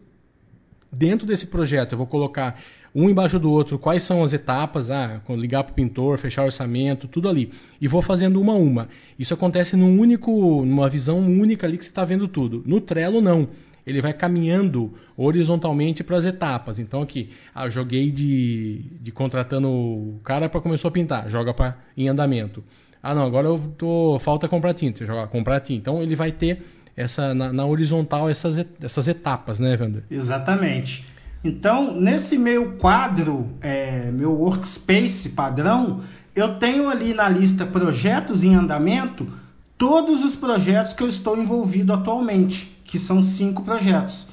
Dentro 0.92 1.26
desse 1.26 1.46
projeto, 1.48 1.92
eu 1.92 1.98
vou 1.98 2.06
colocar 2.06 2.60
um 2.94 3.10
embaixo 3.10 3.40
do 3.40 3.50
outro 3.50 3.78
quais 3.78 4.04
são 4.04 4.22
as 4.22 4.32
etapas, 4.32 4.90
ah, 4.90 5.20
ligar 5.30 5.64
para 5.64 5.72
o 5.72 5.74
pintor, 5.74 6.16
fechar 6.18 6.42
o 6.42 6.46
orçamento, 6.46 7.08
tudo 7.08 7.28
ali. 7.28 7.50
E 7.80 7.88
vou 7.88 8.00
fazendo 8.00 8.40
uma 8.40 8.52
a 8.52 8.56
uma. 8.56 8.88
Isso 9.18 9.34
acontece 9.34 9.76
num 9.76 9.98
único, 9.98 10.64
numa 10.64 10.88
visão 10.88 11.18
única 11.18 11.66
ali 11.66 11.76
que 11.76 11.84
você 11.84 11.90
está 11.90 12.04
vendo 12.04 12.28
tudo. 12.28 12.62
No 12.64 12.80
Trello, 12.80 13.20
não 13.20 13.48
ele 13.86 14.00
vai 14.00 14.12
caminhando 14.12 14.94
horizontalmente 15.16 16.02
para 16.02 16.16
as 16.16 16.24
etapas. 16.24 16.78
Então 16.78 17.02
aqui, 17.02 17.30
ah, 17.54 17.68
joguei 17.68 18.10
de, 18.10 18.82
de 19.00 19.12
contratando 19.12 19.68
o 19.68 20.20
cara 20.22 20.48
para 20.48 20.60
começar 20.60 20.88
a 20.88 20.90
pintar, 20.90 21.28
joga 21.28 21.52
para 21.52 21.76
em 21.96 22.08
andamento. 22.08 22.64
Ah, 23.04 23.14
não, 23.14 23.26
agora 23.26 23.48
eu 23.48 23.60
tô 23.76 24.18
falta 24.18 24.48
comprar 24.48 24.72
tinta. 24.72 24.98
Você 24.98 25.06
joga 25.06 25.26
comprar 25.26 25.60
tinta. 25.60 25.78
Então 25.78 26.02
ele 26.02 26.16
vai 26.16 26.32
ter 26.32 26.64
essa 26.96 27.34
na, 27.34 27.52
na 27.52 27.66
horizontal 27.66 28.30
essas, 28.30 28.64
essas 28.80 29.06
etapas, 29.06 29.60
né, 29.60 29.76
Wander? 29.78 30.04
Exatamente. 30.10 31.04
Então, 31.44 31.94
nesse 32.00 32.38
meu 32.38 32.76
quadro, 32.76 33.50
é, 33.60 34.10
meu 34.10 34.32
workspace 34.32 35.28
padrão, 35.28 36.02
eu 36.34 36.58
tenho 36.58 36.88
ali 36.88 37.12
na 37.12 37.28
lista 37.28 37.66
projetos 37.66 38.42
em 38.42 38.54
andamento 38.54 39.30
todos 39.76 40.24
os 40.24 40.34
projetos 40.34 40.94
que 40.94 41.02
eu 41.02 41.08
estou 41.08 41.36
envolvido 41.36 41.92
atualmente, 41.92 42.74
que 42.84 42.98
são 42.98 43.22
cinco 43.22 43.62
projetos. 43.64 44.26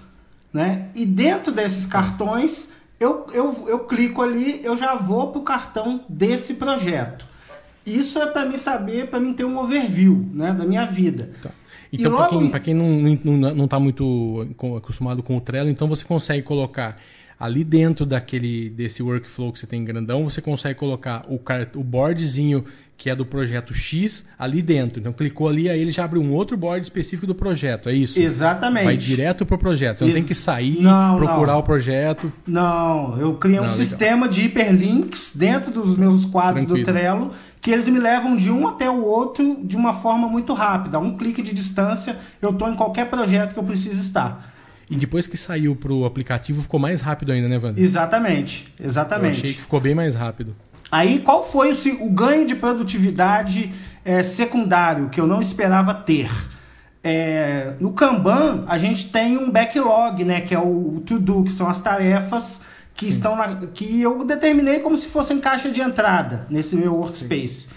Né? 0.54 0.88
E 0.96 1.06
dentro 1.06 1.52
desses 1.52 1.86
cartões, 1.86 2.72
eu, 2.98 3.28
eu, 3.34 3.66
eu 3.68 3.80
clico 3.80 4.22
ali, 4.22 4.62
eu 4.64 4.78
já 4.78 4.96
vou 4.96 5.28
para 5.28 5.42
o 5.42 5.44
cartão 5.44 6.06
desse 6.08 6.54
projeto. 6.54 7.31
Isso 7.86 8.20
é 8.20 8.28
para 8.28 8.46
mim 8.46 8.58
saber, 8.58 9.08
para 9.08 9.20
mim 9.20 9.34
ter 9.34 9.46
um 9.46 9.58
overview 9.58 10.30
né, 10.34 10.54
da 10.54 10.66
minha 10.66 10.86
vida. 10.86 11.32
Tá. 11.42 11.52
Então, 11.92 12.16
para 12.50 12.60
quem, 12.60 12.74
quem 12.74 12.74
não 12.74 13.66
está 13.66 13.80
muito 13.80 14.48
acostumado 14.78 15.22
com 15.22 15.36
o 15.36 15.42
Trello, 15.42 15.70
então 15.70 15.88
você 15.88 16.06
consegue 16.06 16.42
colocar 16.42 16.98
ali 17.42 17.64
dentro 17.64 18.06
daquele 18.06 18.70
desse 18.70 19.02
workflow 19.02 19.52
que 19.52 19.60
você 19.60 19.66
tem 19.66 19.84
grandão, 19.84 20.30
você 20.30 20.40
consegue 20.40 20.78
colocar 20.78 21.26
o, 21.28 21.42
o 21.76 21.84
boardzinho 21.84 22.64
que 22.96 23.10
é 23.10 23.16
do 23.16 23.26
projeto 23.26 23.74
X 23.74 24.24
ali 24.38 24.62
dentro. 24.62 25.00
Então 25.00 25.12
clicou 25.12 25.50
ali, 25.50 25.68
aí 25.68 25.82
ele 25.82 25.90
já 25.90 26.06
abre 26.06 26.20
um 26.20 26.32
outro 26.34 26.56
board 26.56 26.86
específico 26.86 27.26
do 27.26 27.34
projeto, 27.34 27.90
é 27.90 27.94
isso? 27.94 28.20
Exatamente. 28.20 28.86
Vai 28.86 28.96
direto 28.96 29.44
para 29.44 29.56
o 29.56 29.58
projeto. 29.58 29.98
Você 29.98 30.04
Ex 30.04 30.10
não 30.10 30.20
tem 30.20 30.28
que 30.28 30.36
sair, 30.36 30.80
não, 30.80 31.16
procurar 31.18 31.54
não. 31.54 31.60
o 31.62 31.64
projeto. 31.64 32.32
Não, 32.46 33.18
eu 33.20 33.34
criei 33.38 33.60
um 33.60 33.64
não, 33.64 33.70
sistema 33.70 34.30
de 34.30 34.46
hiperlinks 34.46 35.36
dentro 35.36 35.72
dos 35.72 35.98
meus 35.98 36.26
quadros 36.26 36.64
Tranquilo. 36.64 36.86
do 36.86 36.92
Trello 36.92 37.32
que 37.60 37.72
eles 37.72 37.88
me 37.88 38.00
levam 38.00 38.38
de 38.38 38.52
um 38.52 38.68
até 38.68 38.90
o 38.90 39.04
outro 39.04 39.62
de 39.64 39.76
uma 39.76 39.94
forma 39.94 40.28
muito 40.28 40.54
rápida. 40.54 41.00
Um 41.00 41.18
clique 41.18 41.42
de 41.42 41.54
distância, 41.54 42.18
eu 42.40 42.52
estou 42.52 42.70
em 42.70 42.76
qualquer 42.76 43.10
projeto 43.10 43.54
que 43.54 43.60
eu 43.60 43.64
preciso 43.64 44.00
estar. 44.00 44.51
E 44.92 44.98
depois 44.98 45.26
que 45.26 45.38
saiu 45.38 45.74
para 45.74 45.94
o 45.94 46.06
aplicativo, 46.06 46.62
ficou 46.62 46.80
mais 46.80 47.00
rápido 47.00 47.32
ainda, 47.32 47.48
né, 47.48 47.58
Wander? 47.58 47.82
Exatamente, 47.82 48.74
exatamente. 48.78 49.36
Eu 49.36 49.40
achei 49.40 49.54
que 49.54 49.62
ficou 49.62 49.80
bem 49.80 49.96
mais 49.96 50.16
rápido. 50.16 50.54
Aí, 50.92 51.20
qual 51.20 51.50
foi 51.50 51.72
o, 51.72 52.04
o 52.06 52.10
ganho 52.10 52.46
de 52.46 52.56
produtividade 52.56 53.74
é, 54.04 54.22
secundário 54.22 55.08
que 55.10 55.22
eu 55.22 55.26
não 55.26 55.40
esperava 55.40 55.94
ter? 55.94 56.30
É, 57.02 57.74
no 57.80 57.94
Kanban, 57.94 58.66
a 58.68 58.78
gente 58.78 59.10
tem 59.10 59.38
um 59.38 59.50
backlog, 59.50 60.24
né, 60.26 60.42
que 60.42 60.54
é 60.54 60.60
o 60.60 61.02
to-do, 61.06 61.46
que 61.46 61.52
são 61.52 61.70
as 61.70 61.80
tarefas 61.80 62.62
que 62.94 63.10
Sim. 63.10 63.18
estão 63.18 63.36
na, 63.36 63.68
que 63.68 64.02
eu 64.02 64.26
determinei 64.26 64.80
como 64.80 64.98
se 64.98 65.08
fossem 65.08 65.40
caixa 65.40 65.72
de 65.72 65.82
entrada 65.82 66.46
nesse 66.50 66.76
meu 66.76 66.94
workspace. 66.96 67.48
Sim. 67.48 67.70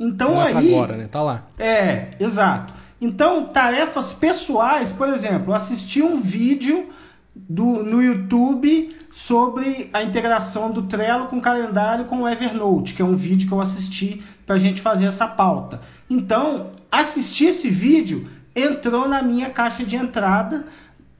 Então 0.00 0.34
Não 0.34 0.40
aí 0.40 0.72
é 0.72 0.74
agora, 0.74 0.96
né? 0.96 1.08
Tá 1.10 1.22
lá. 1.22 1.46
É, 1.58 2.08
exato. 2.18 2.73
Então, 3.00 3.46
tarefas 3.46 4.12
pessoais, 4.12 4.92
por 4.92 5.08
exemplo, 5.08 5.52
assistir 5.52 6.02
um 6.02 6.20
vídeo 6.20 6.88
do, 7.34 7.82
no 7.82 8.02
YouTube 8.02 8.96
sobre 9.10 9.90
a 9.92 10.02
integração 10.02 10.70
do 10.70 10.82
Trello 10.82 11.26
com 11.26 11.38
o 11.38 11.40
calendário 11.40 12.04
com 12.04 12.22
o 12.22 12.28
Evernote, 12.28 12.94
que 12.94 13.02
é 13.02 13.04
um 13.04 13.16
vídeo 13.16 13.46
que 13.48 13.54
eu 13.54 13.60
assisti 13.60 14.22
para 14.46 14.56
a 14.56 14.58
gente 14.58 14.80
fazer 14.80 15.06
essa 15.06 15.26
pauta. 15.26 15.80
Então, 16.08 16.70
assistir 16.90 17.46
esse 17.46 17.68
vídeo 17.68 18.28
entrou 18.54 19.08
na 19.08 19.22
minha 19.22 19.50
caixa 19.50 19.84
de 19.84 19.96
entrada 19.96 20.66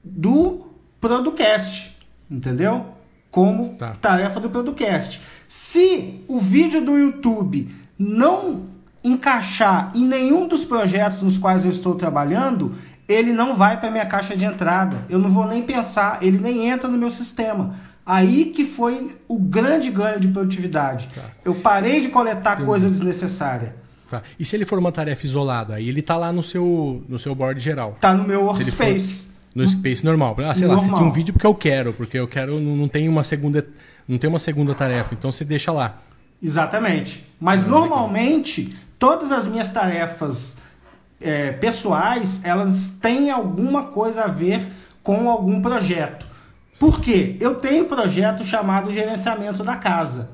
do 0.03 0.67
Producast, 1.01 1.95
entendeu? 2.29 2.85
Como 3.29 3.75
tá. 3.75 3.95
tarefa 3.99 4.39
do 4.39 4.49
Producast. 4.49 5.21
Se 5.47 6.23
o 6.27 6.39
vídeo 6.39 6.83
do 6.83 6.97
YouTube 6.97 7.75
não 7.97 8.74
encaixar 9.05 9.91
em 9.93 10.05
nenhum 10.05 10.47
dos 10.47 10.65
projetos 10.65 11.21
nos 11.21 11.37
quais 11.37 11.63
eu 11.63 11.69
estou 11.69 11.93
trabalhando, 11.93 12.75
ele 13.07 13.31
não 13.31 13.55
vai 13.55 13.79
para 13.79 13.91
minha 13.91 14.05
caixa 14.05 14.35
de 14.35 14.43
entrada. 14.43 15.05
Eu 15.07 15.19
não 15.19 15.29
vou 15.29 15.47
nem 15.47 15.61
pensar, 15.61 16.23
ele 16.23 16.39
nem 16.39 16.67
entra 16.67 16.89
no 16.89 16.97
meu 16.97 17.11
sistema. 17.11 17.75
Aí 18.03 18.45
que 18.45 18.65
foi 18.65 19.15
o 19.27 19.37
grande 19.37 19.91
ganho 19.91 20.19
de 20.19 20.27
produtividade. 20.27 21.07
Tá. 21.13 21.21
Eu 21.43 21.55
parei 21.55 22.01
de 22.01 22.09
coletar 22.09 22.53
Entendi. 22.53 22.65
coisa 22.65 22.89
desnecessária. 22.89 23.75
Tá. 24.09 24.23
E 24.39 24.45
se 24.45 24.55
ele 24.55 24.65
for 24.65 24.79
uma 24.79 24.91
tarefa 24.91 25.25
isolada, 25.25 25.75
aí 25.75 25.87
ele 25.87 25.99
está 25.99 26.17
lá 26.17 26.31
no 26.31 26.43
seu, 26.43 27.03
no 27.07 27.19
seu 27.19 27.35
board 27.35 27.59
geral? 27.59 27.93
Está 27.95 28.13
no 28.13 28.23
meu 28.23 28.45
workspace. 28.45 29.27
No 29.53 29.67
space 29.67 30.03
normal. 30.03 30.35
Ah, 30.39 30.53
sei 30.53 30.67
normal. 30.67 30.83
lá, 30.83 30.91
assistir 30.91 31.03
um 31.03 31.11
vídeo 31.11 31.33
porque 31.33 31.47
eu 31.47 31.55
quero, 31.55 31.93
porque 31.93 32.17
eu 32.17 32.27
quero, 32.27 32.59
não, 32.59 32.75
não 32.75 32.87
tem 32.87 33.07
uma 33.07 33.23
segunda, 33.23 33.65
não 34.07 34.17
tem 34.17 34.29
uma 34.29 34.39
segunda 34.39 34.73
tarefa, 34.75 35.13
então 35.13 35.31
você 35.31 35.45
deixa 35.45 35.71
lá. 35.71 36.01
Exatamente. 36.41 37.25
Mas 37.39 37.61
ah, 37.61 37.67
normalmente 37.67 38.75
todas 38.99 39.31
as 39.31 39.47
minhas 39.47 39.69
tarefas 39.71 40.57
é, 41.19 41.51
pessoais 41.53 42.41
elas 42.43 42.91
têm 43.01 43.31
alguma 43.31 43.85
coisa 43.85 44.23
a 44.23 44.27
ver 44.27 44.65
com 45.03 45.29
algum 45.29 45.61
projeto. 45.61 46.25
Por 46.79 46.99
quê? 46.99 47.37
Eu 47.39 47.55
tenho 47.55 47.85
um 47.85 47.87
projeto 47.87 48.43
chamado 48.43 48.91
gerenciamento 48.91 49.63
da 49.63 49.75
casa. 49.75 50.31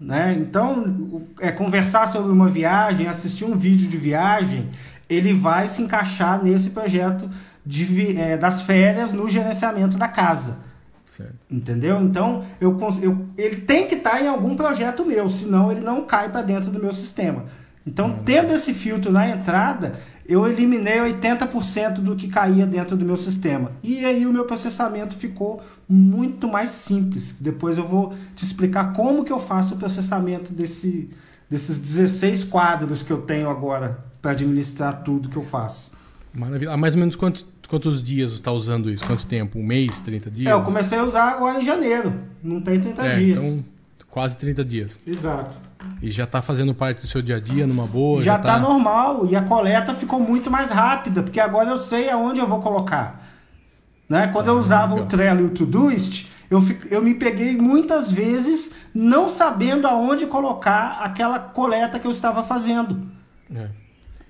Né? 0.00 0.34
Então, 0.34 1.22
é 1.40 1.52
conversar 1.52 2.08
sobre 2.08 2.32
uma 2.32 2.48
viagem, 2.48 3.06
assistir 3.06 3.44
um 3.44 3.56
vídeo 3.56 3.88
de 3.88 3.96
viagem, 3.96 4.70
ele 5.08 5.32
vai 5.32 5.68
se 5.68 5.82
encaixar 5.82 6.42
nesse 6.42 6.70
projeto 6.70 7.30
de, 7.64 8.18
é, 8.18 8.36
das 8.36 8.62
férias 8.62 9.12
no 9.12 9.28
gerenciamento 9.30 9.96
da 9.96 10.08
casa. 10.08 10.58
Certo. 11.06 11.34
Entendeu? 11.50 12.00
Então, 12.02 12.44
eu, 12.60 12.76
eu, 13.00 13.26
ele 13.36 13.56
tem 13.56 13.86
que 13.86 13.94
estar 13.94 14.22
em 14.22 14.28
algum 14.28 14.56
projeto 14.56 15.04
meu, 15.04 15.28
senão 15.28 15.70
ele 15.70 15.80
não 15.80 16.04
cai 16.06 16.30
para 16.30 16.42
dentro 16.42 16.70
do 16.70 16.80
meu 16.80 16.92
sistema. 16.92 17.46
Então, 17.86 18.06
uhum. 18.06 18.22
tendo 18.24 18.52
esse 18.52 18.72
filtro 18.72 19.12
na 19.12 19.28
entrada, 19.28 20.00
eu 20.26 20.46
eliminei 20.48 20.98
80% 20.98 21.96
do 21.96 22.16
que 22.16 22.28
caía 22.28 22.66
dentro 22.66 22.96
do 22.96 23.04
meu 23.04 23.16
sistema. 23.16 23.72
E 23.82 24.04
aí 24.04 24.26
o 24.26 24.32
meu 24.32 24.46
processamento 24.46 25.14
ficou 25.14 25.62
muito 25.88 26.48
mais 26.48 26.70
simples. 26.70 27.36
Depois 27.38 27.76
eu 27.76 27.86
vou 27.86 28.14
te 28.34 28.44
explicar 28.44 28.94
como 28.94 29.24
que 29.24 29.32
eu 29.32 29.38
faço 29.38 29.74
o 29.74 29.78
processamento 29.78 30.52
desse, 30.52 31.10
desses 31.48 31.78
16 31.78 32.44
quadros 32.44 33.02
que 33.02 33.12
eu 33.12 33.20
tenho 33.22 33.50
agora 33.50 34.02
para 34.22 34.30
administrar 34.30 35.02
tudo 35.02 35.28
que 35.28 35.36
eu 35.36 35.42
faço. 35.42 35.92
Maravilha. 36.32 36.72
Há 36.72 36.76
mais 36.76 36.94
ou 36.94 37.00
menos 37.00 37.16
quanto, 37.16 37.46
quantos 37.68 38.02
dias 38.02 38.30
você 38.30 38.36
está 38.36 38.52
usando 38.52 38.90
isso? 38.90 39.04
Quanto 39.06 39.26
tempo? 39.26 39.58
Um 39.58 39.64
mês, 39.64 40.00
30 40.00 40.30
dias? 40.30 40.48
É, 40.48 40.52
eu 40.52 40.62
comecei 40.62 40.98
a 40.98 41.04
usar 41.04 41.30
agora 41.30 41.60
em 41.60 41.64
janeiro. 41.64 42.12
Não 42.42 42.60
tem 42.60 42.80
30 42.80 43.06
é, 43.06 43.16
dias. 43.16 43.42
Então, 43.42 43.64
quase 44.10 44.36
30 44.36 44.64
dias. 44.64 45.00
Exato. 45.06 45.56
E 46.00 46.10
já 46.10 46.24
está 46.24 46.40
fazendo 46.40 46.74
parte 46.74 47.02
do 47.02 47.08
seu 47.08 47.20
dia 47.20 47.36
a 47.36 47.40
dia 47.40 47.66
numa 47.66 47.86
boa? 47.86 48.22
Já 48.22 48.36
está 48.36 48.54
tá 48.54 48.58
normal 48.58 49.26
e 49.26 49.36
a 49.36 49.42
coleta 49.42 49.94
ficou 49.94 50.20
muito 50.20 50.50
mais 50.50 50.70
rápida, 50.70 51.22
porque 51.22 51.40
agora 51.40 51.70
eu 51.70 51.78
sei 51.78 52.08
aonde 52.10 52.40
eu 52.40 52.46
vou 52.46 52.60
colocar. 52.60 53.22
Né? 54.08 54.28
Quando 54.28 54.48
ah, 54.48 54.52
eu 54.52 54.58
usava 54.58 54.92
legal. 54.92 55.06
o 55.06 55.08
Trello 55.08 55.40
e 55.40 55.44
o 55.44 55.50
Todoist, 55.50 56.28
eu, 56.50 56.62
eu 56.90 57.02
me 57.02 57.14
peguei 57.14 57.56
muitas 57.56 58.12
vezes 58.12 58.74
não 58.94 59.28
sabendo 59.28 59.86
aonde 59.86 60.26
colocar 60.26 61.00
aquela 61.00 61.38
coleta 61.38 61.98
que 61.98 62.06
eu 62.06 62.10
estava 62.10 62.42
fazendo. 62.42 63.06
É. 63.54 63.68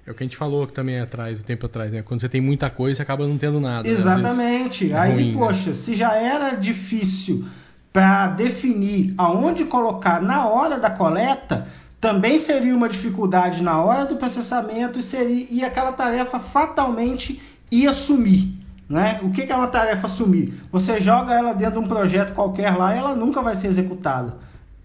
É 0.07 0.11
o 0.11 0.15
que 0.15 0.23
a 0.23 0.27
gente 0.27 0.37
falou 0.37 0.67
também 0.67 1.01
atrás, 1.01 1.41
o 1.41 1.45
tempo 1.45 1.65
atrás, 1.67 1.93
né? 1.93 2.03
Quando 2.03 2.21
você 2.21 2.29
tem 2.29 2.41
muita 2.41 2.69
coisa, 2.69 2.97
você 2.97 3.03
acaba 3.03 3.27
não 3.27 3.39
tendo 3.39 3.59
nada. 3.59 3.89
Né? 3.89 3.95
Exatamente. 3.95 4.87
Né? 4.87 4.99
Aí, 4.99 5.13
ruim, 5.13 5.33
poxa, 5.33 5.71
né? 5.71 5.75
se 5.75 5.95
já 5.95 6.15
era 6.15 6.55
difícil 6.55 7.47
para 7.93 8.27
definir 8.29 9.15
aonde 9.17 9.65
colocar 9.65 10.21
na 10.21 10.47
hora 10.47 10.79
da 10.79 10.91
coleta, 10.91 11.69
também 12.01 12.37
seria 12.37 12.77
uma 12.77 12.89
dificuldade 12.89 13.63
na 13.63 13.83
hora 13.83 14.05
do 14.05 14.17
processamento 14.17 14.99
e, 14.99 15.03
seria, 15.03 15.47
e 15.51 15.65
aquela 15.65 15.93
tarefa 15.93 16.39
fatalmente 16.39 17.41
ia 17.71 17.93
sumir. 17.93 18.53
Né? 18.87 19.21
O 19.23 19.31
que 19.31 19.51
é 19.51 19.57
uma 19.57 19.69
tarefa 19.69 20.07
sumir? 20.07 20.53
Você 20.71 21.01
joga 21.01 21.33
ela 21.33 21.55
dentro 21.55 21.81
de 21.81 21.87
um 21.87 21.89
projeto 21.89 22.35
qualquer 22.35 22.77
lá 22.77 22.95
e 22.95 22.99
ela 22.99 23.15
nunca 23.15 23.41
vai 23.41 23.55
ser 23.55 23.69
executada. 23.69 24.37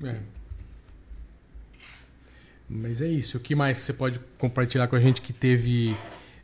É. 0.01 0.15
Mas 2.69 3.01
é 3.01 3.07
isso. 3.07 3.37
O 3.37 3.39
que 3.39 3.55
mais 3.55 3.79
você 3.79 3.91
pode 3.91 4.19
compartilhar 4.37 4.87
com 4.87 4.95
a 4.95 4.99
gente 4.99 5.21
que 5.21 5.33
teve 5.33 5.95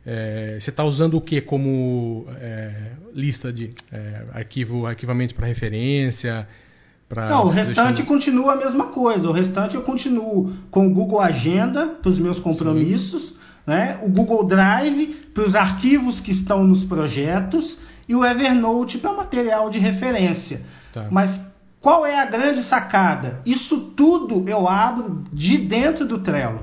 é, 0.06 0.56
você 0.60 0.70
está 0.70 0.84
usando 0.84 1.14
o 1.14 1.20
que 1.20 1.40
como 1.40 2.26
é, 2.40 2.92
lista 3.12 3.52
de 3.52 3.70
é, 3.92 4.22
arquivo, 4.32 4.86
arquivamento 4.86 5.34
para 5.34 5.48
referência? 5.48 6.48
Pra 7.08 7.28
Não, 7.28 7.46
o 7.46 7.48
restante 7.48 7.86
deixando... 7.86 8.06
continua 8.06 8.52
a 8.52 8.56
mesma 8.56 8.86
coisa. 8.86 9.28
O 9.28 9.32
restante 9.32 9.74
eu 9.74 9.82
continuo 9.82 10.52
com 10.70 10.86
o 10.86 10.90
Google 10.90 11.20
Agenda 11.20 11.86
para 11.86 12.08
os 12.08 12.20
meus 12.20 12.38
compromissos, 12.38 13.34
né? 13.66 13.98
o 14.02 14.08
Google 14.08 14.44
Drive 14.44 15.08
para 15.34 15.42
os 15.42 15.56
arquivos 15.56 16.20
que 16.20 16.30
estão 16.30 16.64
nos 16.64 16.84
projetos 16.84 17.78
e 18.08 18.14
o 18.14 18.24
Evernote 18.24 18.98
para 18.98 19.12
material 19.12 19.68
de 19.68 19.80
referência. 19.80 20.62
Tá. 20.92 21.08
Mas 21.10 21.52
qual 21.86 22.04
é 22.04 22.18
a 22.18 22.26
grande 22.26 22.62
sacada? 22.62 23.40
Isso 23.46 23.92
tudo 23.96 24.42
eu 24.48 24.66
abro 24.66 25.22
de 25.32 25.56
dentro 25.56 26.04
do 26.04 26.18
Trello. 26.18 26.60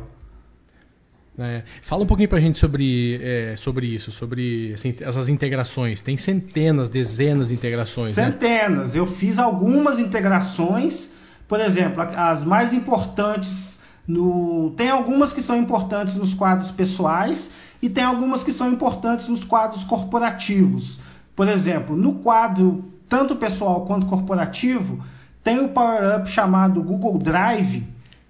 É, 1.40 1.64
fala 1.82 2.04
um 2.04 2.06
pouquinho 2.06 2.28
para 2.28 2.40
a 2.40 2.42
gente 2.42 2.60
sobre, 2.60 3.22
é, 3.24 3.56
sobre 3.56 3.88
isso, 3.88 4.12
sobre 4.12 4.74
assim, 4.74 4.94
essas 5.00 5.30
integrações. 5.30 6.02
Tem 6.02 6.18
centenas, 6.18 6.90
dezenas 6.90 7.48
de 7.48 7.54
integrações. 7.54 8.18
Né? 8.18 8.26
Centenas. 8.26 8.94
Né? 8.96 9.00
Eu 9.00 9.06
fiz 9.06 9.40
algumas 9.40 9.98
integrações. 9.98 11.14
Por 11.48 11.62
exemplo, 11.62 12.04
as 12.18 12.44
mais 12.44 12.74
importantes 12.74 13.80
No... 14.06 14.74
Tem 14.76 14.90
algumas 14.90 15.32
que 15.32 15.42
são 15.42 15.56
importantes 15.56 16.18
nos 16.18 16.34
quadros 16.34 16.70
pessoais 16.70 17.50
e 17.82 17.90
tem 17.90 18.04
algumas 18.04 18.44
que 18.44 18.52
são 18.52 18.70
importantes 18.70 19.30
nos 19.30 19.46
quadros 19.46 19.86
corporativos. 19.86 21.00
Por 21.34 21.48
exemplo, 21.48 21.96
no 21.96 22.16
quadro 22.16 22.92
tanto 23.08 23.38
pessoal 23.38 23.86
quanto 23.86 24.06
corporativo, 24.08 25.13
tem 25.44 25.60
o 25.60 25.70
Power 25.70 26.18
Up 26.18 26.30
chamado 26.30 26.82
Google 26.82 27.18
Drive, 27.18 27.86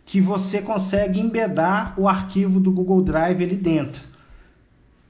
que 0.06 0.20
você 0.20 0.62
consegue 0.62 1.20
embedar 1.20 1.94
o 1.98 2.08
arquivo 2.08 2.60
do 2.60 2.72
Google 2.72 3.02
Drive 3.02 3.44
ali 3.44 3.56
dentro, 3.56 4.02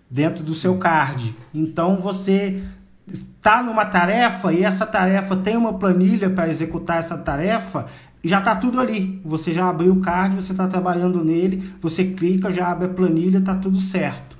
dentro 0.09 0.43
do 0.43 0.53
seu 0.53 0.77
card. 0.77 1.35
Então 1.53 1.97
você 1.97 2.63
está 3.07 3.61
numa 3.63 3.85
tarefa 3.85 4.53
e 4.53 4.63
essa 4.63 4.85
tarefa 4.85 5.35
tem 5.35 5.57
uma 5.57 5.73
planilha 5.73 6.29
para 6.29 6.49
executar 6.49 6.97
essa 6.97 7.17
tarefa, 7.17 7.87
já 8.23 8.39
está 8.39 8.55
tudo 8.55 8.79
ali. 8.79 9.21
Você 9.25 9.51
já 9.51 9.69
abriu 9.69 9.93
o 9.93 9.99
card, 9.99 10.35
você 10.35 10.53
está 10.53 10.67
trabalhando 10.67 11.23
nele, 11.23 11.73
você 11.81 12.05
clica, 12.05 12.49
já 12.49 12.71
abre 12.71 12.85
a 12.85 12.89
planilha, 12.89 13.39
está 13.39 13.55
tudo 13.55 13.79
certo. 13.79 14.37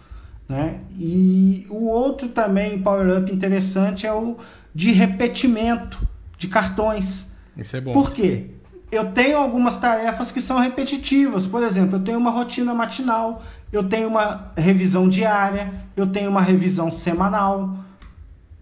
Né? 0.47 0.79
E 0.97 1.65
o 1.69 1.85
outro 1.85 2.29
também 2.29 2.81
Power 2.81 3.19
Up 3.19 3.33
interessante 3.33 4.05
é 4.05 4.13
o 4.13 4.37
de 4.73 4.91
repetimento 4.91 6.05
de 6.37 6.47
cartões. 6.47 7.32
Isso 7.57 7.75
é 7.75 7.81
bom. 7.81 7.93
Por 7.93 8.11
quê? 8.11 8.47
Eu 8.91 9.11
tenho 9.11 9.37
algumas 9.37 9.77
tarefas 9.77 10.31
que 10.31 10.39
são 10.39 10.59
repetitivas. 10.59 11.47
Por 11.47 11.63
exemplo, 11.63 11.97
eu 11.97 12.03
tenho 12.03 12.19
uma 12.19 12.29
rotina 12.29 12.73
matinal, 12.73 13.43
eu 13.71 13.83
tenho 13.83 14.07
uma 14.07 14.51
revisão 14.55 15.09
diária, 15.09 15.73
eu 15.95 16.07
tenho 16.07 16.29
uma 16.29 16.41
revisão 16.41 16.91
semanal. 16.91 17.77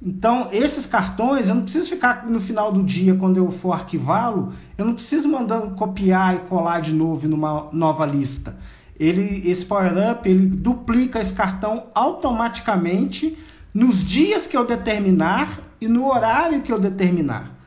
Então, 0.02 0.48
esses 0.52 0.86
cartões, 0.86 1.48
eu 1.48 1.56
não 1.56 1.64
preciso 1.64 1.90
ficar 1.90 2.26
no 2.26 2.40
final 2.40 2.72
do 2.72 2.82
dia, 2.82 3.14
quando 3.14 3.38
eu 3.38 3.52
for 3.52 3.74
arquivá-lo, 3.74 4.54
eu 4.78 4.86
não 4.86 4.96
preciso 4.96 5.30
mandar 5.30 5.62
copiar 5.76 6.36
e 6.36 6.40
colar 6.40 6.82
de 6.82 6.94
novo 6.94 7.28
numa 7.28 7.68
nova 7.72 8.06
lista. 8.06 8.58
Ele, 9.00 9.48
esse 9.50 9.66
Power 9.66 10.12
Up, 10.12 10.28
ele 10.28 10.48
duplica 10.48 11.20
esse 11.20 11.34
cartão 11.34 11.88
automaticamente 11.94 13.38
nos 13.74 14.04
dias 14.04 14.48
que 14.48 14.58
eu 14.58 14.66
determinar 14.66 15.60
e 15.80 15.88
no 15.88 16.08
horário 16.08 16.62
que 16.62 16.72
eu 16.72 16.80
determinar. 16.80 17.61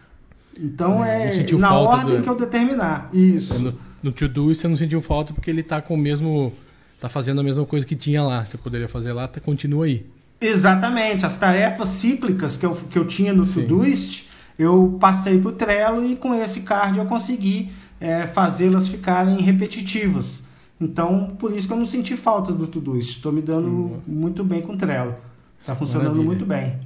Então 0.58 1.04
é, 1.04 1.36
é 1.36 1.52
na 1.56 1.74
ordem 1.74 2.16
do... 2.16 2.22
que 2.22 2.28
eu 2.28 2.36
determinar. 2.36 3.08
Isso. 3.12 3.58
No, 3.60 3.74
no 4.02 4.12
to-do 4.12 4.54
você 4.54 4.68
não 4.68 4.76
sentiu 4.76 5.02
falta 5.02 5.32
porque 5.32 5.50
ele 5.50 5.60
está 5.60 5.80
com 5.80 5.94
o 5.94 5.98
mesmo. 5.98 6.52
está 6.94 7.08
fazendo 7.08 7.40
a 7.40 7.44
mesma 7.44 7.64
coisa 7.64 7.86
que 7.86 7.96
tinha 7.96 8.22
lá. 8.22 8.44
Você 8.44 8.56
poderia 8.56 8.88
fazer 8.88 9.12
lá, 9.12 9.26
tá, 9.26 9.40
continua 9.40 9.86
aí. 9.86 10.06
Exatamente. 10.40 11.26
As 11.26 11.36
tarefas 11.36 11.88
cíclicas 11.88 12.56
que 12.56 12.66
eu, 12.66 12.74
que 12.74 12.98
eu 12.98 13.06
tinha 13.06 13.32
no 13.32 13.46
Todoist, 13.46 14.28
eu 14.58 14.96
passei 15.00 15.40
para 15.40 15.48
o 15.48 15.52
Trello 15.52 16.04
e 16.04 16.16
com 16.16 16.34
esse 16.34 16.60
card 16.60 16.98
eu 16.98 17.06
consegui 17.06 17.72
é, 18.00 18.26
fazê-las 18.26 18.88
ficarem 18.88 19.40
repetitivas. 19.40 20.44
Então, 20.80 21.36
por 21.38 21.52
isso 21.56 21.66
que 21.66 21.72
eu 21.72 21.78
não 21.78 21.86
senti 21.86 22.16
falta 22.16 22.52
do 22.52 22.66
Todoist. 22.66 23.16
Estou 23.16 23.32
me 23.32 23.40
dando 23.40 23.68
hum. 23.68 24.00
muito 24.06 24.44
bem 24.44 24.60
com 24.60 24.74
o 24.74 24.76
Trello. 24.76 25.14
Está 25.60 25.74
funcionando 25.74 26.08
Maravilha. 26.08 26.26
muito 26.26 26.44
bem. 26.44 26.78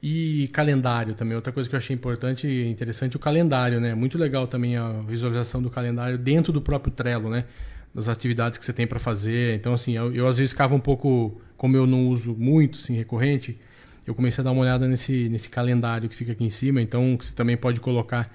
E 0.00 0.48
calendário 0.52 1.14
também, 1.14 1.34
outra 1.34 1.52
coisa 1.52 1.68
que 1.68 1.74
eu 1.74 1.78
achei 1.78 1.94
importante 1.94 2.46
e 2.46 2.68
interessante, 2.68 3.16
o 3.16 3.18
calendário, 3.18 3.80
né? 3.80 3.94
Muito 3.94 4.16
legal 4.16 4.46
também 4.46 4.76
a 4.76 4.92
visualização 5.02 5.60
do 5.60 5.70
calendário 5.70 6.16
dentro 6.16 6.52
do 6.52 6.60
próprio 6.62 6.92
Trello, 6.92 7.28
né? 7.28 7.44
Das 7.92 8.08
atividades 8.08 8.58
que 8.58 8.64
você 8.64 8.72
tem 8.72 8.86
para 8.86 9.00
fazer. 9.00 9.56
Então, 9.56 9.72
assim, 9.74 9.96
eu, 9.96 10.14
eu, 10.14 10.28
às 10.28 10.38
vezes 10.38 10.52
ficava 10.52 10.72
um 10.74 10.80
pouco, 10.80 11.40
como 11.56 11.76
eu 11.76 11.84
não 11.84 12.08
uso 12.08 12.32
muito, 12.34 12.78
assim, 12.78 12.94
recorrente, 12.96 13.58
eu 14.06 14.14
comecei 14.14 14.40
a 14.40 14.44
dar 14.44 14.52
uma 14.52 14.62
olhada 14.62 14.86
nesse, 14.86 15.28
nesse 15.28 15.48
calendário 15.48 16.08
que 16.08 16.14
fica 16.14 16.30
aqui 16.30 16.44
em 16.44 16.50
cima. 16.50 16.80
Então, 16.80 17.16
você 17.20 17.32
também 17.34 17.56
pode 17.56 17.80
colocar 17.80 18.32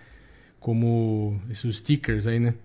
como 0.60 1.40
esses 1.50 1.78
stickers 1.78 2.28
aí, 2.28 2.40
né? 2.40 2.56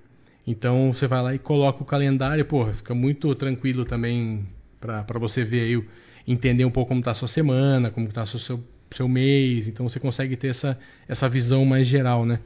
Então, 0.44 0.92
você 0.92 1.06
vai 1.06 1.22
lá 1.22 1.34
e 1.34 1.38
coloca 1.38 1.82
o 1.82 1.86
calendário, 1.86 2.44
porra, 2.44 2.72
fica 2.72 2.94
muito 2.94 3.32
tranquilo 3.36 3.84
também 3.84 4.48
para 4.80 5.18
você 5.20 5.44
ver 5.44 5.60
aí, 5.60 5.84
entender 6.26 6.64
um 6.64 6.70
pouco 6.70 6.88
como 6.88 7.00
está 7.00 7.12
a 7.12 7.14
sua 7.14 7.28
semana, 7.28 7.90
como 7.90 8.08
está 8.08 8.22
o 8.22 8.26
seu 8.26 8.60
seu 8.96 9.08
mês, 9.08 9.68
então 9.68 9.88
você 9.88 10.00
consegue 10.00 10.36
ter 10.36 10.48
essa, 10.48 10.78
essa 11.06 11.28
visão 11.28 11.64
mais 11.64 11.86
geral, 11.86 12.24
né? 12.24 12.40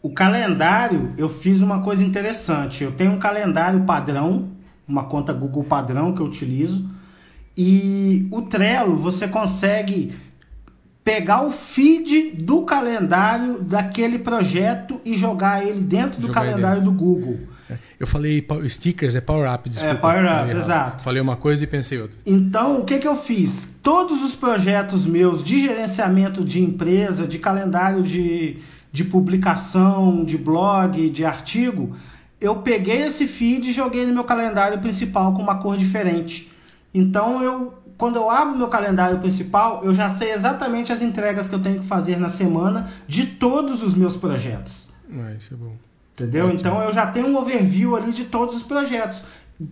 O 0.00 0.10
calendário, 0.10 1.12
eu 1.18 1.28
fiz 1.28 1.60
uma 1.60 1.82
coisa 1.82 2.04
interessante. 2.04 2.84
Eu 2.84 2.92
tenho 2.92 3.12
um 3.12 3.18
calendário 3.18 3.84
padrão, 3.84 4.50
uma 4.86 5.04
conta 5.04 5.32
Google 5.32 5.64
padrão 5.64 6.14
que 6.14 6.20
eu 6.20 6.26
utilizo, 6.26 6.88
e 7.56 8.28
o 8.30 8.42
Trello 8.42 8.96
você 8.96 9.26
consegue 9.26 10.12
pegar 11.08 11.42
o 11.42 11.50
feed 11.50 12.32
do 12.32 12.64
calendário 12.64 13.62
daquele 13.62 14.18
projeto 14.18 15.00
e 15.06 15.16
jogar 15.16 15.66
ele 15.66 15.80
dentro 15.80 16.20
do 16.20 16.28
calendário 16.28 16.82
dentro. 16.82 16.92
do 16.92 16.92
Google. 16.92 17.40
Eu 17.98 18.06
falei 18.06 18.46
stickers, 18.68 19.14
é 19.14 19.20
Power 19.22 19.50
Up, 19.50 19.70
desculpa. 19.70 19.94
É 19.94 19.96
Power 19.96 20.24
Up, 20.26 20.54
exato. 20.54 21.02
Falei 21.02 21.22
uma 21.22 21.34
coisa 21.34 21.64
e 21.64 21.66
pensei 21.66 21.98
outra. 21.98 22.14
Então, 22.26 22.80
o 22.80 22.84
que, 22.84 22.98
que 22.98 23.08
eu 23.08 23.16
fiz? 23.16 23.80
Todos 23.82 24.22
os 24.22 24.34
projetos 24.34 25.06
meus 25.06 25.42
de 25.42 25.62
gerenciamento 25.62 26.44
de 26.44 26.60
empresa, 26.60 27.26
de 27.26 27.38
calendário 27.38 28.02
de, 28.02 28.58
de 28.92 29.02
publicação, 29.02 30.26
de 30.26 30.36
blog, 30.36 31.08
de 31.08 31.24
artigo, 31.24 31.96
eu 32.38 32.56
peguei 32.56 33.00
esse 33.04 33.26
feed 33.26 33.70
e 33.70 33.72
joguei 33.72 34.06
no 34.06 34.12
meu 34.12 34.24
calendário 34.24 34.78
principal 34.78 35.32
com 35.32 35.40
uma 35.40 35.56
cor 35.56 35.78
diferente. 35.78 36.52
Então, 36.92 37.42
eu, 37.42 37.74
quando 37.98 38.14
eu 38.14 38.30
abro 38.30 38.56
meu 38.56 38.68
calendário 38.68 39.18
principal, 39.18 39.84
eu 39.84 39.92
já 39.92 40.08
sei 40.08 40.32
exatamente 40.32 40.92
as 40.92 41.02
entregas 41.02 41.48
que 41.48 41.54
eu 41.54 41.62
tenho 41.62 41.80
que 41.80 41.86
fazer 41.86 42.16
na 42.16 42.28
semana 42.28 42.88
de 43.08 43.26
todos 43.26 43.82
os 43.82 43.94
meus 43.94 44.16
projetos. 44.16 44.88
Ah, 45.12 45.32
isso 45.36 45.52
é 45.52 45.56
bom. 45.56 45.72
Entendeu? 46.14 46.46
Ótimo. 46.46 46.60
Então 46.60 46.80
eu 46.80 46.92
já 46.92 47.08
tenho 47.08 47.26
um 47.26 47.36
overview 47.36 47.96
ali 47.96 48.12
de 48.12 48.24
todos 48.24 48.54
os 48.54 48.62
projetos, 48.62 49.22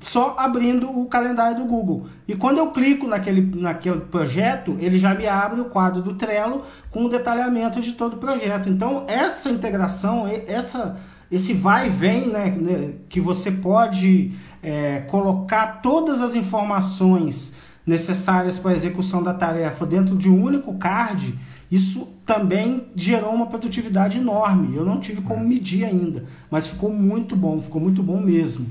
só 0.01 0.35
abrindo 0.37 0.91
o 0.91 1.07
calendário 1.07 1.59
do 1.59 1.67
Google. 1.67 2.09
E 2.27 2.35
quando 2.35 2.59
eu 2.59 2.73
clico 2.73 3.07
naquele, 3.07 3.43
naquele 3.61 4.01
projeto, 4.01 4.77
ele 4.81 4.99
já 4.99 5.15
me 5.15 5.29
abre 5.29 5.61
o 5.61 5.67
quadro 5.67 6.03
do 6.03 6.15
Trello 6.15 6.65
com 6.91 7.05
o 7.05 7.09
detalhamento 7.09 7.81
de 7.81 7.93
todo 7.93 8.15
o 8.15 8.19
projeto. 8.19 8.69
Então 8.69 9.05
essa 9.07 9.49
integração, 9.51 10.27
essa, 10.49 10.99
esse 11.31 11.53
vai 11.53 11.87
e 11.87 11.91
vem, 11.91 12.29
né, 12.29 12.51
né, 12.51 12.95
que 13.09 13.21
você 13.21 13.53
pode 13.53 14.33
é, 14.61 15.03
colocar 15.03 15.81
todas 15.81 16.21
as 16.21 16.35
informações 16.35 17.55
necessárias 17.87 18.59
para 18.59 18.73
a 18.73 18.75
execução 18.75 19.23
da 19.23 19.33
tarefa 19.33 19.87
dentro 19.87 20.17
de 20.17 20.29
um 20.29 20.43
único 20.43 20.77
card 20.77 21.39
isso 21.71 22.09
também 22.25 22.87
gerou 22.95 23.35
uma 23.35 23.49
produtividade 23.49 24.19
enorme. 24.19 24.77
Eu 24.77 24.85
não 24.85 25.01
tive 25.01 25.21
como 25.23 25.43
é. 25.43 25.47
medir 25.47 25.85
ainda, 25.85 26.25
mas 26.51 26.69
ficou 26.69 26.93
muito 26.93 27.35
bom, 27.35 27.61
ficou 27.61 27.81
muito 27.81 28.03
bom 28.03 28.21
mesmo. 28.21 28.71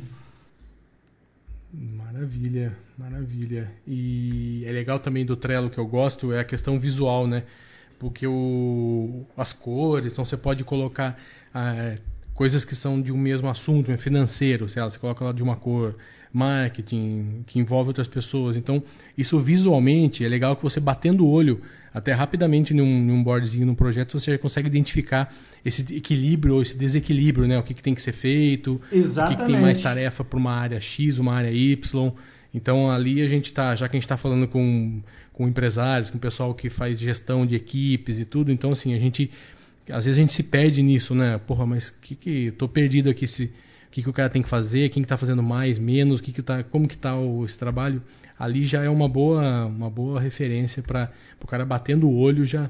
Maravilha, 1.74 2.76
maravilha. 2.98 3.70
E 3.86 4.64
é 4.66 4.72
legal 4.72 5.00
também 5.00 5.26
do 5.26 5.36
Trello 5.36 5.70
que 5.70 5.78
eu 5.78 5.86
gosto 5.86 6.32
é 6.32 6.40
a 6.40 6.46
questão 6.46 6.80
visual, 6.80 7.28
né? 7.28 7.44
Porque 8.00 8.26
o, 8.26 9.26
as 9.36 9.52
cores, 9.52 10.14
então 10.14 10.24
você 10.24 10.38
pode 10.38 10.64
colocar 10.64 11.18
ah, 11.54 11.96
coisas 12.36 12.64
que 12.66 12.76
são 12.76 13.02
de 13.02 13.12
um 13.12 13.18
mesmo 13.18 13.50
assunto, 13.50 13.90
né? 13.90 13.98
financeiro, 13.98 14.70
sei 14.70 14.82
lá, 14.82 14.92
você 14.92 15.00
coloca 15.00 15.24
lá 15.24 15.32
de 15.32 15.42
uma 15.42 15.56
cor, 15.56 15.96
marketing, 16.32 17.44
que 17.48 17.58
envolve 17.60 17.90
outras 17.90 18.10
pessoas. 18.10 18.58
Então, 18.58 18.84
isso 19.18 19.40
visualmente 19.40 20.24
é 20.24 20.28
legal 20.28 20.56
que 20.58 20.62
você 20.62 20.82
batendo 20.82 21.26
o 21.26 21.30
olho 21.30 21.62
até 21.94 22.12
rapidamente 22.12 22.74
num, 22.74 23.02
num 23.02 23.24
boardzinho, 23.24 23.66
num 23.66 23.74
projeto, 23.74 24.20
você 24.20 24.38
consegue 24.38 24.68
identificar 24.68 25.34
esse 25.64 25.82
equilíbrio 25.96 26.56
ou 26.56 26.62
esse 26.62 26.78
desequilíbrio, 26.78 27.48
né? 27.48 27.58
O 27.58 27.64
que, 27.64 27.74
que 27.74 27.82
tem 27.82 27.96
que 27.96 28.02
ser 28.02 28.12
feito, 28.12 28.82
Exatamente. 28.92 29.34
o 29.34 29.38
que, 29.38 29.46
que 29.46 29.52
tem 29.54 29.62
mais 29.62 29.78
tarefa 29.78 30.22
para 30.22 30.38
uma 30.38 30.52
área 30.52 30.82
X, 30.82 31.18
uma 31.18 31.34
área 31.34 31.52
Y. 31.52 32.12
Então 32.54 32.92
ali 32.92 33.22
a 33.22 33.28
gente 33.28 33.46
está, 33.46 33.74
já 33.76 33.88
que 33.88 33.96
a 33.96 33.98
gente 33.98 34.04
está 34.06 34.18
falando 34.18 34.46
com, 34.46 35.02
com 35.32 35.48
empresários, 35.48 36.10
com 36.10 36.18
pessoal 36.18 36.54
que 36.54 36.70
faz 36.70 37.00
gestão 37.00 37.46
de 37.46 37.56
equipes 37.56 38.20
e 38.20 38.26
tudo, 38.26 38.52
então 38.52 38.74
assim, 38.74 38.94
a 38.94 39.00
gente 39.00 39.32
às 39.90 40.06
vezes 40.06 40.18
a 40.18 40.22
gente 40.22 40.34
se 40.34 40.44
perde 40.44 40.82
nisso, 40.82 41.14
né? 41.16 41.38
Porra, 41.38 41.66
mas 41.66 41.90
que 41.90 42.16
que 42.16 42.52
tô 42.52 42.68
perdido 42.68 43.10
aqui 43.10 43.28
se 43.28 43.52
que, 43.92 44.04
que 44.04 44.10
o 44.10 44.14
cara 44.14 44.30
tem 44.30 44.42
que 44.42 44.50
fazer, 44.50 44.90
quem 44.90 45.02
está 45.02 45.16
fazendo 45.16 45.42
mais, 45.42 45.80
menos, 45.80 46.20
que 46.20 46.34
que 46.34 46.42
tá, 46.42 46.64
como 46.64 46.88
que 46.88 46.96
está 46.96 47.14
esse 47.46 47.58
trabalho 47.58 48.02
ali 48.38 48.66
já 48.66 48.84
é 48.84 48.90
uma 48.90 49.08
boa, 49.08 49.66
uma 49.66 49.90
boa 49.90 50.20
referência 50.20 50.84
para 50.84 51.10
o 51.42 51.48
cara 51.48 51.66
batendo 51.66 52.08
o 52.08 52.18
olho 52.18 52.46
já, 52.46 52.70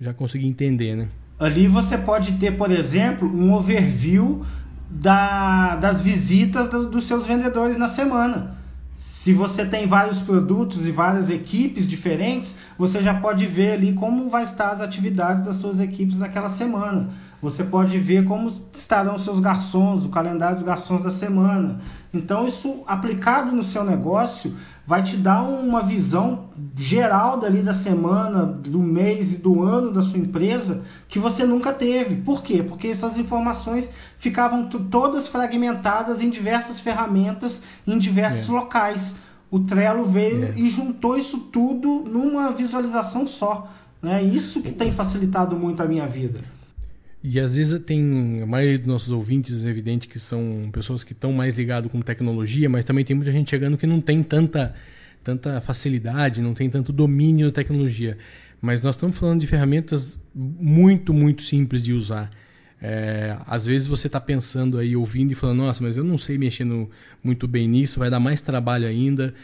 já 0.00 0.12
conseguir 0.12 0.46
entender, 0.46 0.96
né? 0.96 1.08
Ali 1.38 1.68
você 1.68 1.96
pode 1.96 2.32
ter, 2.32 2.56
por 2.56 2.70
exemplo, 2.70 3.28
um 3.28 3.54
overview 3.54 4.44
da, 4.90 5.76
das 5.76 6.02
visitas 6.02 6.68
do, 6.68 6.90
dos 6.90 7.04
seus 7.04 7.26
vendedores 7.26 7.76
na 7.76 7.88
semana. 7.88 8.58
Se 9.00 9.32
você 9.32 9.64
tem 9.64 9.86
vários 9.86 10.18
produtos 10.20 10.86
e 10.86 10.92
várias 10.92 11.30
equipes 11.30 11.88
diferentes, 11.88 12.58
você 12.76 13.00
já 13.00 13.14
pode 13.14 13.46
ver 13.46 13.72
ali 13.72 13.94
como 13.94 14.28
vai 14.28 14.42
estar 14.42 14.70
as 14.70 14.82
atividades 14.82 15.46
das 15.46 15.56
suas 15.56 15.80
equipes 15.80 16.18
naquela 16.18 16.50
semana. 16.50 17.08
Você 17.42 17.64
pode 17.64 17.98
ver 17.98 18.24
como 18.26 18.48
estarão 18.74 19.18
seus 19.18 19.40
garçons, 19.40 20.04
o 20.04 20.10
calendário 20.10 20.56
dos 20.56 20.64
garçons 20.64 21.02
da 21.02 21.10
semana. 21.10 21.80
Então, 22.12 22.46
isso 22.46 22.82
aplicado 22.86 23.52
no 23.52 23.62
seu 23.62 23.82
negócio 23.82 24.54
vai 24.86 25.02
te 25.02 25.16
dar 25.16 25.42
uma 25.42 25.82
visão 25.82 26.50
geral 26.76 27.38
dali 27.38 27.62
da 27.62 27.72
semana, 27.72 28.44
do 28.44 28.80
mês 28.80 29.34
e 29.34 29.38
do 29.38 29.62
ano 29.62 29.92
da 29.92 30.02
sua 30.02 30.18
empresa 30.18 30.84
que 31.08 31.18
você 31.18 31.46
nunca 31.46 31.72
teve. 31.72 32.16
Por 32.16 32.42
quê? 32.42 32.62
Porque 32.62 32.88
essas 32.88 33.16
informações 33.16 33.90
ficavam 34.18 34.68
todas 34.68 35.28
fragmentadas 35.28 36.20
em 36.20 36.28
diversas 36.28 36.80
ferramentas, 36.80 37.62
em 37.86 37.96
diversos 37.98 38.50
é. 38.50 38.52
locais. 38.52 39.16
O 39.50 39.60
Trello 39.60 40.04
veio 40.04 40.44
é. 40.44 40.54
e 40.56 40.68
juntou 40.68 41.16
isso 41.16 41.38
tudo 41.38 42.04
numa 42.06 42.50
visualização 42.50 43.26
só. 43.26 43.70
É 44.02 44.22
isso 44.22 44.60
que 44.62 44.72
tem 44.72 44.90
facilitado 44.90 45.56
muito 45.56 45.82
a 45.82 45.86
minha 45.86 46.06
vida. 46.06 46.40
E 47.22 47.38
às 47.38 47.54
vezes 47.54 47.78
tem 47.82 48.40
a 48.42 48.46
maioria 48.46 48.78
dos 48.78 48.86
nossos 48.86 49.10
ouvintes, 49.10 49.66
é 49.66 49.68
evidente 49.68 50.08
que 50.08 50.18
são 50.18 50.70
pessoas 50.72 51.04
que 51.04 51.12
estão 51.12 51.32
mais 51.32 51.58
ligadas 51.58 51.90
com 51.92 52.00
tecnologia, 52.00 52.68
mas 52.68 52.84
também 52.84 53.04
tem 53.04 53.14
muita 53.14 53.30
gente 53.30 53.50
chegando 53.50 53.76
que 53.76 53.86
não 53.86 54.00
tem 54.00 54.22
tanta, 54.22 54.74
tanta 55.22 55.60
facilidade, 55.60 56.40
não 56.40 56.54
tem 56.54 56.70
tanto 56.70 56.92
domínio 56.92 57.48
da 57.48 57.52
tecnologia. 57.52 58.16
Mas 58.60 58.80
nós 58.80 58.94
estamos 58.94 59.18
falando 59.18 59.40
de 59.40 59.46
ferramentas 59.46 60.18
muito, 60.34 61.12
muito 61.12 61.42
simples 61.42 61.82
de 61.82 61.92
usar. 61.92 62.30
É, 62.80 63.36
às 63.46 63.66
vezes 63.66 63.86
você 63.86 64.06
está 64.06 64.18
pensando 64.18 64.78
aí, 64.78 64.96
ouvindo 64.96 65.32
e 65.32 65.34
falando, 65.34 65.58
nossa, 65.58 65.82
mas 65.82 65.98
eu 65.98 66.04
não 66.04 66.16
sei 66.16 66.38
mexendo 66.38 66.88
muito 67.22 67.46
bem 67.46 67.68
nisso, 67.68 67.98
vai 67.98 68.08
dar 68.08 68.20
mais 68.20 68.40
trabalho 68.40 68.86
ainda. 68.86 69.34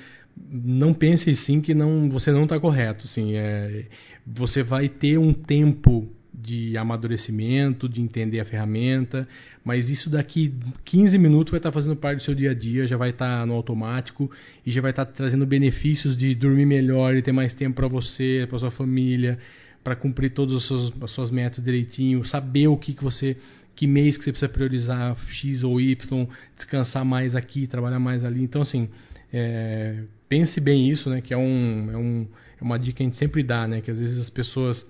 Não 0.51 0.95
pense 0.95 1.35
sim 1.37 1.61
que 1.61 1.75
não, 1.75 2.09
você 2.09 2.33
não 2.33 2.45
está 2.45 2.59
correto. 2.59 3.07
Sim, 3.07 3.35
é, 3.35 3.85
você 4.27 4.63
vai 4.63 4.89
ter 4.89 5.19
um 5.19 5.35
tempo 5.35 6.09
de 6.37 6.77
amadurecimento, 6.77 7.89
de 7.89 8.03
entender 8.03 8.41
a 8.41 8.45
ferramenta, 8.45 9.27
mas 9.65 9.89
isso 9.89 10.11
daqui 10.11 10.53
15 10.85 11.19
minutos 11.19 11.51
vai 11.51 11.59
estar 11.59 11.73
fazendo 11.73 11.97
parte 11.97 12.19
do 12.19 12.23
seu 12.23 12.35
dia 12.35 12.51
a 12.51 12.55
dia, 12.55 12.87
já 12.87 12.97
vai 12.97 13.11
estar 13.11 13.47
no 13.47 13.55
automático 13.55 14.31
e 14.65 14.71
já 14.71 14.83
vai 14.83 14.91
estar 14.91 15.07
trazendo 15.07 15.47
benefícios 15.47 16.15
de 16.17 16.35
dormir 16.35 16.67
melhor 16.67 17.17
e 17.17 17.23
ter 17.23 17.33
mais 17.33 17.55
tempo 17.55 17.77
para 17.77 17.89
você, 17.89 18.47
para 18.49 18.59
sua 18.59 18.71
família, 18.71 19.39
para 19.83 19.97
cumprir 19.97 20.31
todas 20.31 20.57
as 20.57 20.63
suas, 20.65 20.93
as 21.01 21.11
suas, 21.11 21.31
metas 21.31 21.65
direitinho, 21.65 22.23
saber 22.25 22.69
o 22.69 22.77
que, 22.77 22.93
que 22.93 23.03
você 23.03 23.37
que 23.75 23.87
mês 23.87 24.17
que 24.17 24.25
você 24.25 24.31
precisa 24.31 24.49
priorizar 24.49 25.17
X 25.29 25.63
ou 25.63 25.79
Y, 25.81 26.27
descansar 26.55 27.05
mais 27.05 27.37
aqui, 27.37 27.67
trabalhar 27.67 27.99
mais 27.99 28.25
ali. 28.25 28.43
Então, 28.43 28.63
assim, 28.63 28.89
é, 29.31 30.03
pense 30.31 30.61
bem 30.61 30.89
isso, 30.89 31.11
né? 31.11 31.21
Que 31.21 31.35
é, 31.35 31.37
um, 31.37 31.91
é, 31.93 31.97
um, 31.97 32.27
é 32.59 32.65
uma 32.65 32.79
dica 32.79 32.97
que 32.97 33.03
a 33.03 33.07
gente 33.07 33.19
sempre 33.19 33.43
dá, 33.43 33.69
né? 33.69 33.83
Que 33.83 33.91
às 33.91 33.99
vezes 33.99 34.19
as 34.19 34.31
pessoas 34.31 34.87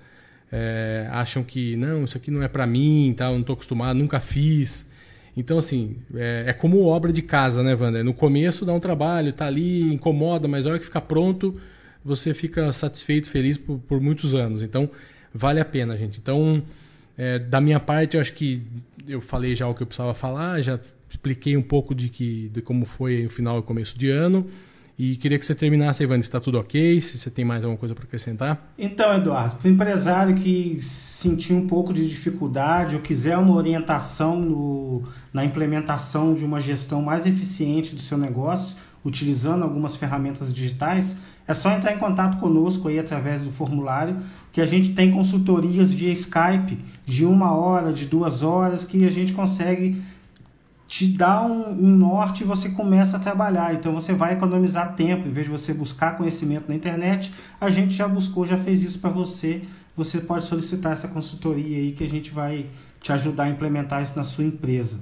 é, 0.50 1.08
acham 1.10 1.42
que 1.42 1.76
não, 1.76 2.04
isso 2.04 2.16
aqui 2.16 2.30
não 2.30 2.42
é 2.42 2.48
para 2.48 2.66
mim, 2.66 3.14
eu 3.18 3.26
não 3.32 3.40
estou 3.40 3.54
acostumado, 3.54 3.98
nunca 3.98 4.20
fiz. 4.20 4.88
Então, 5.36 5.58
assim, 5.58 5.96
é, 6.14 6.44
é, 6.46 6.52
como 6.52 6.84
obra 6.84 7.12
de 7.12 7.20
casa, 7.20 7.62
né, 7.62 7.74
Wander? 7.74 8.02
No 8.02 8.14
começo 8.14 8.64
dá 8.64 8.72
um 8.72 8.80
trabalho, 8.80 9.32
tá 9.32 9.46
ali, 9.46 9.82
incomoda, 9.92 10.48
mas 10.48 10.66
a 10.66 10.70
hora 10.70 10.78
que 10.78 10.86
ficar 10.86 11.02
pronto, 11.02 11.60
você 12.04 12.32
fica 12.32 12.72
satisfeito, 12.72 13.30
feliz 13.30 13.58
por, 13.58 13.78
por 13.80 14.00
muitos 14.00 14.34
anos. 14.34 14.62
Então, 14.62 14.88
vale 15.34 15.60
a 15.60 15.64
pena, 15.64 15.96
gente. 15.96 16.18
Então, 16.18 16.62
é, 17.18 17.38
da 17.38 17.60
minha 17.60 17.78
parte, 17.78 18.16
eu 18.16 18.20
acho 18.20 18.32
que 18.32 18.62
eu 19.06 19.20
falei 19.20 19.54
já 19.54 19.68
o 19.68 19.74
que 19.74 19.82
eu 19.82 19.86
precisava 19.86 20.14
falar, 20.14 20.60
já 20.62 20.80
expliquei 21.10 21.56
um 21.56 21.62
pouco 21.62 21.94
de, 21.94 22.08
que, 22.08 22.48
de 22.48 22.62
como 22.62 22.86
foi 22.86 23.26
o 23.26 23.30
final 23.30 23.58
e 23.58 23.62
começo 23.62 23.98
de 23.98 24.08
ano. 24.08 24.48
E 24.98 25.16
queria 25.16 25.38
que 25.38 25.44
você 25.44 25.54
terminasse, 25.54 26.02
Ivan, 26.02 26.16
se 26.16 26.22
está 26.22 26.40
tudo 26.40 26.58
ok, 26.58 27.00
se 27.02 27.18
você 27.18 27.30
tem 27.30 27.44
mais 27.44 27.62
alguma 27.62 27.78
coisa 27.78 27.94
para 27.94 28.04
acrescentar. 28.04 28.72
Então, 28.78 29.14
Eduardo, 29.14 29.56
para 29.56 29.68
o 29.68 29.70
empresário 29.70 30.34
que 30.34 30.78
sentiu 30.80 31.56
um 31.56 31.66
pouco 31.66 31.92
de 31.92 32.08
dificuldade 32.08 32.94
ou 32.94 33.02
quiser 33.02 33.36
uma 33.36 33.54
orientação 33.54 34.40
no, 34.40 35.02
na 35.32 35.44
implementação 35.44 36.34
de 36.34 36.44
uma 36.44 36.60
gestão 36.60 37.02
mais 37.02 37.26
eficiente 37.26 37.94
do 37.94 38.00
seu 38.00 38.16
negócio, 38.16 38.76
utilizando 39.04 39.64
algumas 39.64 39.94
ferramentas 39.94 40.52
digitais, 40.52 41.16
é 41.46 41.52
só 41.52 41.70
entrar 41.70 41.92
em 41.92 41.98
contato 41.98 42.38
conosco 42.38 42.88
aí 42.88 42.98
através 42.98 43.40
do 43.40 43.52
formulário, 43.52 44.16
que 44.50 44.60
a 44.60 44.66
gente 44.66 44.94
tem 44.94 45.12
consultorias 45.12 45.92
via 45.92 46.10
Skype 46.10 46.78
de 47.04 47.24
uma 47.24 47.54
hora, 47.54 47.92
de 47.92 48.06
duas 48.06 48.42
horas, 48.42 48.84
que 48.84 49.04
a 49.04 49.10
gente 49.10 49.32
consegue 49.32 50.02
te 50.88 51.06
dá 51.08 51.42
um, 51.42 51.70
um, 51.70 51.96
norte 51.96 52.42
e 52.42 52.46
você 52.46 52.68
começa 52.68 53.16
a 53.16 53.20
trabalhar. 53.20 53.74
Então 53.74 53.92
você 53.92 54.12
vai 54.12 54.34
economizar 54.34 54.94
tempo, 54.94 55.26
em 55.28 55.32
vez 55.32 55.46
de 55.46 55.52
você 55.52 55.74
buscar 55.74 56.16
conhecimento 56.16 56.68
na 56.68 56.74
internet, 56.74 57.32
a 57.60 57.68
gente 57.70 57.94
já 57.94 58.06
buscou, 58.06 58.46
já 58.46 58.56
fez 58.56 58.82
isso 58.82 58.98
para 58.98 59.10
você. 59.10 59.62
Você 59.96 60.20
pode 60.20 60.44
solicitar 60.44 60.92
essa 60.92 61.08
consultoria 61.08 61.78
aí 61.78 61.92
que 61.92 62.04
a 62.04 62.08
gente 62.08 62.30
vai 62.30 62.66
te 63.00 63.12
ajudar 63.12 63.44
a 63.44 63.48
implementar 63.48 64.02
isso 64.02 64.16
na 64.16 64.24
sua 64.24 64.44
empresa. 64.44 65.00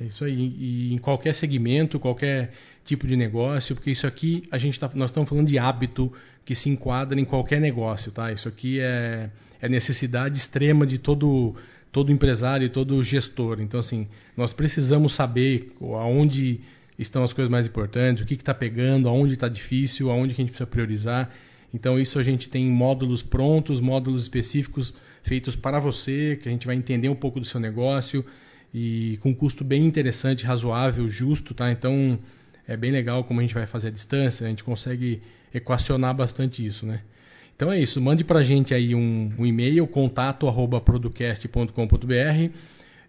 É 0.00 0.04
isso 0.04 0.24
aí. 0.24 0.56
E 0.58 0.94
em 0.94 0.98
qualquer 0.98 1.34
segmento, 1.34 2.00
qualquer 2.00 2.52
tipo 2.84 3.06
de 3.06 3.14
negócio, 3.14 3.74
porque 3.74 3.90
isso 3.90 4.06
aqui 4.06 4.42
a 4.50 4.56
gente 4.56 4.80
tá, 4.80 4.90
nós 4.94 5.10
estamos 5.10 5.28
falando 5.28 5.46
de 5.46 5.58
hábito 5.58 6.12
que 6.44 6.54
se 6.54 6.70
enquadra 6.70 7.20
em 7.20 7.24
qualquer 7.24 7.60
negócio, 7.60 8.10
tá? 8.10 8.32
Isso 8.32 8.48
aqui 8.48 8.80
é, 8.80 9.30
é 9.60 9.68
necessidade 9.68 10.38
extrema 10.38 10.86
de 10.86 10.98
todo 10.98 11.54
todo 11.92 12.12
empresário 12.12 12.66
e 12.66 12.68
todo 12.68 13.02
gestor. 13.02 13.60
Então, 13.60 13.80
assim, 13.80 14.06
nós 14.36 14.52
precisamos 14.52 15.12
saber 15.12 15.72
aonde 15.80 16.60
estão 16.98 17.24
as 17.24 17.32
coisas 17.32 17.50
mais 17.50 17.66
importantes, 17.66 18.22
o 18.22 18.26
que 18.26 18.34
está 18.34 18.54
pegando, 18.54 19.08
aonde 19.08 19.34
está 19.34 19.48
difícil, 19.48 20.10
aonde 20.10 20.34
que 20.34 20.40
a 20.40 20.44
gente 20.44 20.50
precisa 20.50 20.66
priorizar. 20.66 21.30
Então, 21.72 21.98
isso 21.98 22.18
a 22.18 22.22
gente 22.22 22.48
tem 22.48 22.66
módulos 22.66 23.22
prontos, 23.22 23.80
módulos 23.80 24.22
específicos 24.22 24.94
feitos 25.22 25.56
para 25.56 25.78
você, 25.78 26.38
que 26.40 26.48
a 26.48 26.52
gente 26.52 26.66
vai 26.66 26.76
entender 26.76 27.08
um 27.08 27.14
pouco 27.14 27.40
do 27.40 27.46
seu 27.46 27.60
negócio 27.60 28.24
e 28.72 29.18
com 29.20 29.34
custo 29.34 29.64
bem 29.64 29.84
interessante, 29.84 30.44
razoável, 30.44 31.08
justo, 31.08 31.54
tá? 31.54 31.70
Então, 31.70 32.18
é 32.66 32.76
bem 32.76 32.92
legal 32.92 33.24
como 33.24 33.40
a 33.40 33.42
gente 33.42 33.54
vai 33.54 33.66
fazer 33.66 33.88
a 33.88 33.90
distância, 33.90 34.46
a 34.46 34.50
gente 34.50 34.62
consegue 34.62 35.20
equacionar 35.52 36.14
bastante 36.14 36.64
isso, 36.64 36.86
né? 36.86 37.00
Então 37.60 37.70
é 37.70 37.78
isso, 37.78 38.00
mande 38.00 38.24
para 38.24 38.38
a 38.38 38.42
gente 38.42 38.72
aí 38.72 38.94
um, 38.94 39.30
um 39.38 39.44
e-mail, 39.44 39.86
contato 39.86 40.48
arroba 40.48 40.80
producast.com.br, 40.80 42.54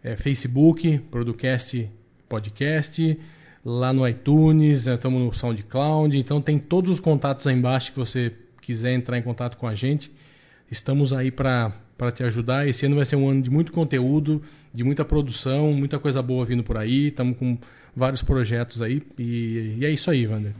é, 0.03 0.15
Facebook, 0.17 0.99
Producast 1.09 1.89
Podcast, 2.27 3.17
lá 3.63 3.93
no 3.93 4.05
iTunes, 4.05 4.87
estamos 4.87 5.21
no 5.21 5.33
SoundCloud, 5.33 6.17
então 6.17 6.41
tem 6.41 6.59
todos 6.59 6.91
os 6.91 6.99
contatos 6.99 7.47
aí 7.47 7.55
embaixo 7.55 7.93
que 7.93 7.99
você 7.99 8.33
quiser 8.59 8.91
entrar 8.91 9.17
em 9.17 9.21
contato 9.21 9.55
com 9.55 9.67
a 9.67 9.73
gente. 9.73 10.11
Estamos 10.69 11.13
aí 11.13 11.31
para 11.31 11.71
te 12.13 12.21
ajudar. 12.25 12.67
Esse 12.67 12.85
ano 12.85 12.97
vai 12.97 13.05
ser 13.05 13.15
um 13.15 13.29
ano 13.29 13.41
de 13.41 13.49
muito 13.49 13.71
conteúdo, 13.71 14.43
de 14.73 14.83
muita 14.83 15.05
produção, 15.05 15.71
muita 15.71 15.97
coisa 15.97 16.21
boa 16.21 16.45
vindo 16.45 16.61
por 16.61 16.75
aí. 16.75 17.07
Estamos 17.07 17.37
com 17.37 17.57
vários 17.95 18.21
projetos 18.21 18.81
aí. 18.81 19.01
E, 19.17 19.77
e 19.79 19.85
é 19.85 19.89
isso 19.89 20.11
aí, 20.11 20.27
Wander. 20.27 20.51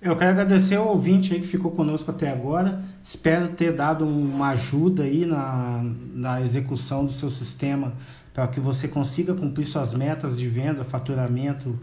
Eu 0.00 0.14
quero 0.14 0.30
agradecer 0.30 0.76
ao 0.76 0.88
ouvinte 0.88 1.32
aí 1.32 1.40
que 1.40 1.46
ficou 1.46 1.70
conosco 1.70 2.10
até 2.10 2.30
agora. 2.30 2.84
Espero 3.02 3.48
ter 3.48 3.72
dado 3.72 4.06
uma 4.06 4.48
ajuda 4.50 5.04
aí 5.04 5.24
na, 5.24 5.82
na 6.14 6.40
execução 6.42 7.06
do 7.06 7.12
seu 7.12 7.30
sistema 7.30 7.94
para 8.34 8.46
que 8.46 8.60
você 8.60 8.86
consiga 8.86 9.32
cumprir 9.32 9.64
suas 9.64 9.94
metas 9.94 10.36
de 10.36 10.46
venda, 10.46 10.84
faturamento, 10.84 11.78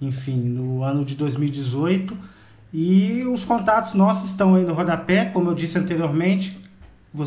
enfim, 0.00 0.40
no 0.40 0.82
ano 0.82 1.04
de 1.04 1.14
2018. 1.14 2.16
E 2.72 3.24
os 3.24 3.44
contatos 3.44 3.92
nossos 3.92 4.30
estão 4.30 4.54
aí 4.54 4.64
no 4.64 4.72
rodapé, 4.72 5.26
como 5.26 5.50
eu 5.50 5.54
disse 5.54 5.78
anteriormente. 5.78 6.58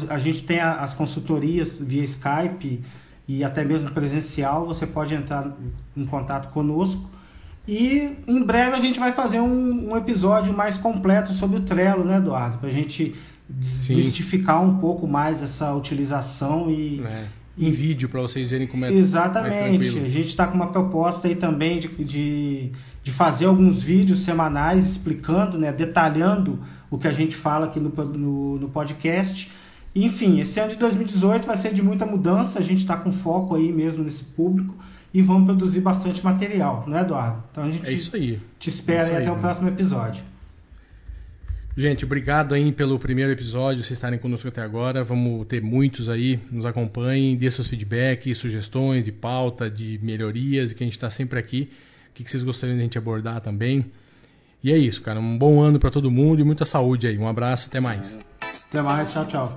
A 0.09 0.17
gente 0.17 0.43
tem 0.43 0.59
as 0.59 0.95
consultorias 0.95 1.79
via 1.79 2.03
Skype 2.03 2.83
e 3.27 3.43
até 3.43 3.63
mesmo 3.63 3.91
presencial. 3.91 4.65
Você 4.65 4.87
pode 4.87 5.13
entrar 5.13 5.55
em 5.95 6.05
contato 6.05 6.51
conosco 6.51 7.07
e 7.67 8.11
em 8.27 8.43
breve 8.43 8.75
a 8.75 8.79
gente 8.79 8.99
vai 8.99 9.11
fazer 9.13 9.39
um, 9.39 9.91
um 9.91 9.97
episódio 9.97 10.53
mais 10.53 10.77
completo 10.77 11.31
sobre 11.31 11.57
o 11.57 11.61
Trello, 11.61 12.03
né, 12.03 12.17
Eduardo? 12.17 12.57
Para 12.57 12.69
a 12.69 12.71
gente 12.71 13.15
desmistificar 13.47 14.61
um 14.61 14.77
pouco 14.79 15.07
mais 15.07 15.41
essa 15.41 15.73
utilização 15.73 16.69
e. 16.69 17.01
É. 17.01 17.25
Em 17.55 17.71
vídeo 17.71 18.09
para 18.09 18.19
vocês 18.19 18.49
verem 18.49 18.65
como 18.65 18.83
é 18.83 18.91
Exatamente. 18.91 19.99
a 19.99 20.07
gente 20.09 20.29
está 20.29 20.47
com 20.47 20.55
uma 20.55 20.71
proposta 20.71 21.27
aí 21.27 21.35
também 21.35 21.77
de, 21.77 21.87
de, 21.87 22.71
de, 23.03 23.11
fazer 23.11 23.45
alguns 23.45 23.83
vídeos 23.83 24.21
semanais 24.21 24.87
explicando, 24.87 25.55
né, 25.55 25.71
detalhando 25.71 26.57
o 26.89 26.97
que 26.97 27.07
a 27.07 27.11
gente 27.11 27.35
fala 27.35 27.67
aqui 27.67 27.79
no, 27.79 27.89
no, 27.89 28.57
no 28.57 28.69
podcast. 28.69 29.51
Enfim, 29.93 30.39
esse 30.39 30.59
ano 30.59 30.71
de 30.71 30.77
2018 30.77 31.45
vai 31.45 31.55
ser 31.55 31.75
de 31.75 31.83
muita 31.83 32.07
mudança, 32.07 32.57
a 32.57 32.61
gente 32.63 32.79
está 32.79 32.97
com 32.97 33.11
foco 33.11 33.55
aí 33.55 33.71
mesmo 33.71 34.03
nesse 34.03 34.23
público 34.23 34.73
e 35.13 35.21
vamos 35.21 35.45
produzir 35.45 35.81
bastante 35.81 36.23
material, 36.23 36.83
não 36.87 36.97
é, 36.97 37.01
Eduardo? 37.01 37.43
Então 37.51 37.63
a 37.63 37.69
gente 37.69 37.87
é 37.87 37.93
isso 37.93 38.15
aí. 38.15 38.41
te 38.57 38.69
espera 38.69 39.09
é 39.09 39.17
aí, 39.17 39.23
até 39.23 39.31
o 39.31 39.37
próximo 39.37 39.69
episódio. 39.69 40.23
Gente, 41.75 42.05
obrigado 42.05 42.53
aí 42.53 42.71
pelo 42.71 42.99
primeiro 42.99 43.31
episódio, 43.31 43.83
vocês 43.83 43.97
estarem 43.97 44.19
conosco 44.19 44.47
até 44.47 44.61
agora. 44.61 45.03
Vamos 45.03 45.45
ter 45.47 45.61
muitos 45.61 46.07
aí, 46.07 46.39
nos 46.51 46.65
acompanhem, 46.65 47.35
dê 47.35 47.49
seus 47.49 47.67
feedbacks, 47.67 48.37
sugestões 48.37 49.03
de 49.03 49.11
pauta, 49.11 49.69
de 49.69 49.99
melhorias, 50.01 50.71
e 50.71 50.75
que 50.75 50.83
a 50.83 50.85
gente 50.85 50.93
está 50.93 51.09
sempre 51.09 51.39
aqui. 51.39 51.71
O 52.09 52.13
que 52.13 52.29
vocês 52.29 52.43
gostariam 52.43 52.75
de 52.75 52.81
a 52.81 52.83
gente 52.83 52.97
abordar 52.97 53.41
também. 53.41 53.85
E 54.63 54.71
é 54.71 54.77
isso, 54.77 55.01
cara. 55.01 55.19
Um 55.19 55.37
bom 55.37 55.61
ano 55.61 55.79
para 55.79 55.89
todo 55.89 56.11
mundo 56.11 56.39
e 56.39 56.43
muita 56.43 56.63
saúde 56.63 57.07
aí. 57.07 57.17
Um 57.17 57.27
abraço, 57.27 57.67
até 57.69 57.79
mais. 57.79 58.19
Até 58.69 58.81
mais, 58.81 59.11
tchau, 59.11 59.25
tchau. 59.25 59.55